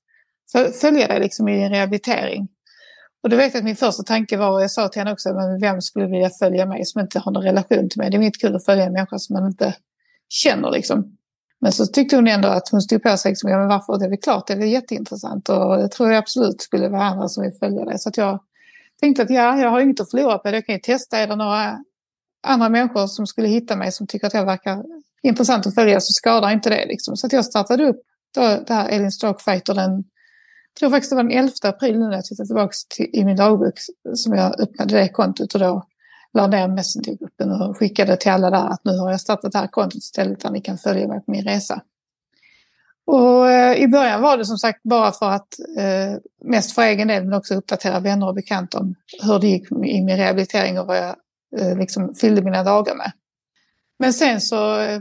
[0.80, 2.48] följa dig liksom i din rehabilitering.
[3.22, 5.34] Och då vet jag att min första tanke var, och jag sa till henne också,
[5.34, 8.10] men vem skulle vilja följa mig som inte har någon relation till mig?
[8.10, 9.74] Det är inte kul att följa en människa som man inte
[10.28, 11.16] känner liksom.
[11.60, 13.98] Men så tyckte hon ändå att hon stod på sig, liksom, ja men varför?
[13.98, 17.02] Det är väl klart, det är väl jätteintressant och jag tror jag absolut skulle vara
[17.02, 17.98] andra som vill följa det.
[17.98, 18.40] Så att jag
[19.03, 21.26] tänkte att ja, jag har inget att förlora på det, jag kan ju testa, är
[21.26, 21.78] det några
[22.42, 24.84] andra människor som skulle hitta mig som tycker att jag verkar
[25.22, 27.16] intressant att följa så skadar inte det liksom.
[27.16, 28.00] Så att jag startade upp
[28.34, 31.98] då, det här Elin Stroke Fighter den, jag tror faktiskt det var den 11 april
[31.98, 33.74] nu när jag tittade tillbaka till, i min dagbok
[34.14, 35.82] som jag öppnade det kontot och då
[36.32, 39.66] la ner Messengergruppen och skickade till alla där att nu har jag startat det här
[39.66, 41.82] kontot istället där ni kan följa mig på min resa.
[43.07, 45.48] Och eh, i början var det som sagt bara för att
[45.78, 49.72] eh, mest för egen del men också uppdatera vänner och bekanta om hur det gick
[49.72, 51.16] i min rehabilitering och vad jag
[51.59, 53.12] eh, liksom fyllde mina dagar med.
[53.98, 55.00] Men sen så eh,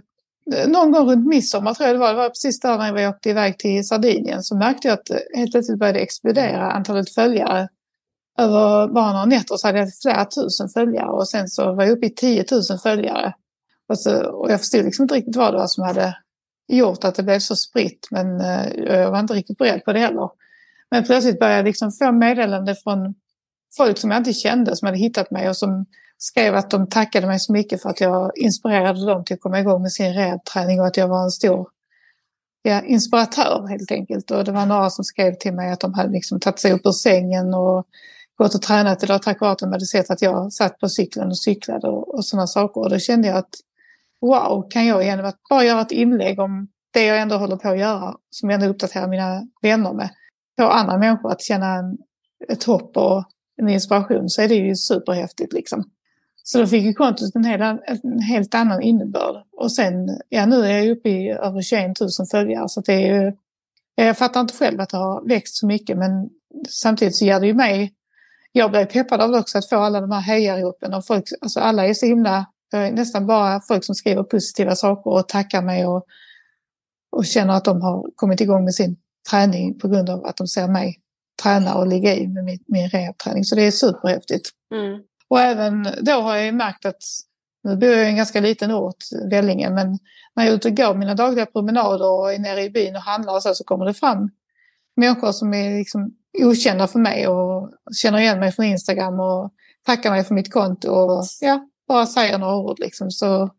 [0.68, 3.30] någon gång runt midsommar tror jag det var, det var precis där när vi åkte
[3.30, 7.68] iväg till Sardinien så märkte jag att eh, helt plötsligt började explodera antalet följare
[8.38, 11.92] över bara några nätter så hade jag flera tusen följare och sen så var jag
[11.92, 13.34] uppe i 10 000 följare.
[13.90, 16.16] Och, så, och jag förstod liksom inte riktigt vad det var som hade
[16.76, 20.00] gjort att det blev så spritt men eh, jag var inte riktigt beredd på det
[20.00, 20.30] heller.
[20.92, 23.16] Men plötsligt började jag liksom få meddelande från
[23.78, 25.86] folk som jag inte kände som hade hittat mig och som
[26.18, 29.60] skrev att de tackade mig så mycket för att jag inspirerade dem till att komma
[29.60, 31.68] igång med sin rehabträning och att jag var en stor
[32.62, 34.32] ja, inspiratör helt enkelt.
[34.32, 36.86] Och det var några som skrev till mig att de hade liksom tagit sig upp
[36.86, 37.88] ur sängen och
[38.38, 41.30] gått och tränat idag tack vare att de hade sett att jag satt på cykeln
[41.30, 42.82] och cyklade och, och sådana saker.
[42.82, 43.56] Och då kände jag att
[44.22, 47.70] wow, kan jag genom att bara göra ett inlägg om det jag ändå håller på
[47.70, 50.10] att göra, som jag ändå uppdaterar mina vänner med,
[50.60, 51.98] få andra människor att känna en,
[52.50, 53.24] ett hopp och
[53.58, 55.84] en inspiration så är det ju superhäftigt liksom.
[56.44, 59.44] Så då fick ju kontot en, hel, en helt annan innebörd.
[59.52, 63.24] Och sen, ja nu är jag uppe i över 21 000 följare så det är
[63.24, 63.34] ju,
[63.96, 66.30] jag fattar inte själv att det har växt så mycket men
[66.70, 67.94] samtidigt så ger det ju mig
[68.52, 71.60] jag blev peppad av det också att få alla de här hejaropen och folk, alltså
[71.60, 76.06] alla är så himla, nästan bara folk som skriver positiva saker och tackar mig och,
[77.12, 78.98] och känner att de har kommit igång med sin
[79.30, 80.98] träning på grund av att de ser mig
[81.44, 83.44] träna och ligga i med min, min rehabträning.
[83.44, 84.50] Så det är superhäftigt.
[84.76, 85.02] Mm.
[85.28, 87.04] Och även då har jag märkt att,
[87.64, 90.00] nu bor jag i en ganska liten ort, Vellinge, men
[90.36, 93.02] när jag är ute och går mina dagliga promenader och är nere i byn och
[93.02, 94.30] handlar och så, så kommer det fram
[94.96, 99.54] människor som är liksom okända för mig och känner igen mig från Instagram och
[99.86, 103.12] tackar mig för mitt konto och ja, bara säger några ord liksom.
[103.12, 103.50] Så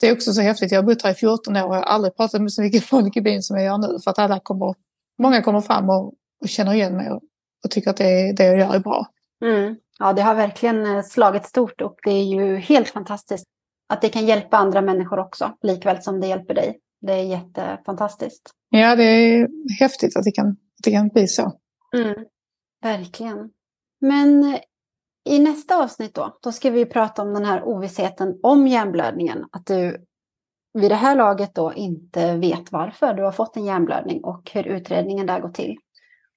[0.00, 0.72] det är också så häftigt.
[0.72, 2.84] Jag har bott här i 14 år och jag har aldrig pratat med så mycket
[2.94, 4.74] folk i byn som jag gör nu för att alla kommer,
[5.18, 7.22] många kommer fram och, och känner igen mig och,
[7.64, 9.06] och tycker att det, det jag gör är bra.
[9.44, 9.76] Mm.
[9.98, 13.46] Ja, det har verkligen eh, slagit stort och det är ju helt fantastiskt
[13.88, 16.78] att det kan hjälpa andra människor också, likväl som det hjälper dig.
[17.00, 18.50] Det är jättefantastiskt.
[18.70, 19.48] Ja, det är
[19.80, 21.52] häftigt att det kan, att det kan bli så.
[21.96, 22.24] Mm,
[22.82, 23.50] verkligen.
[24.00, 24.58] Men
[25.24, 29.44] i nästa avsnitt då, då ska vi prata om den här ovissheten om hjärnblödningen.
[29.52, 30.04] Att du
[30.72, 34.66] vid det här laget då inte vet varför du har fått en hjärnblödning och hur
[34.66, 35.76] utredningen där går till.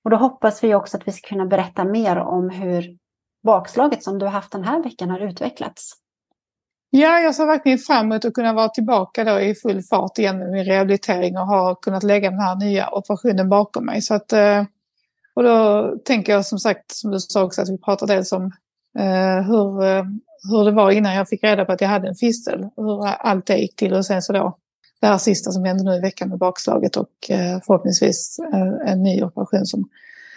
[0.04, 2.98] Och då hoppas vi också att vi ska kunna berätta mer om hur
[3.44, 5.94] bakslaget som du har haft den här veckan har utvecklats.
[6.90, 10.40] Ja, jag ser verkligen fram emot att kunna vara tillbaka då i full fart igen
[10.40, 14.02] med min rehabilitering och ha kunnat lägga den här nya operationen bakom mig.
[14.02, 14.64] Så att, eh,
[15.34, 18.52] och då tänker jag som sagt, som du sa också, att vi pratar dels om
[19.00, 20.04] Eh, hur, eh,
[20.50, 22.70] hur det var innan jag fick reda på att jag hade en fistel.
[22.76, 24.58] Hur allt det gick till och sen så då
[25.02, 29.04] det här sista som hände nu i veckan med bakslaget och eh, förhoppningsvis eh, en
[29.04, 29.90] ny operation som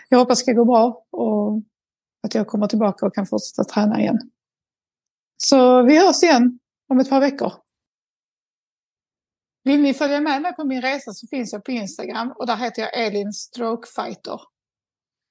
[0.09, 1.63] jag hoppas ska gå bra och
[2.23, 4.31] att jag kommer tillbaka och kan fortsätta träna igen.
[5.37, 7.53] Så vi hörs igen om ett par veckor.
[9.65, 12.57] Vill ni följa med mig på min resa så finns jag på Instagram och där
[12.57, 14.41] heter jag Elin Strokefighter.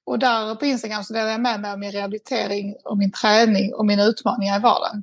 [0.06, 3.74] Och där på Instagram så delar jag med mig av min rehabilitering och min träning
[3.74, 5.02] och mina utmaningar i vardagen.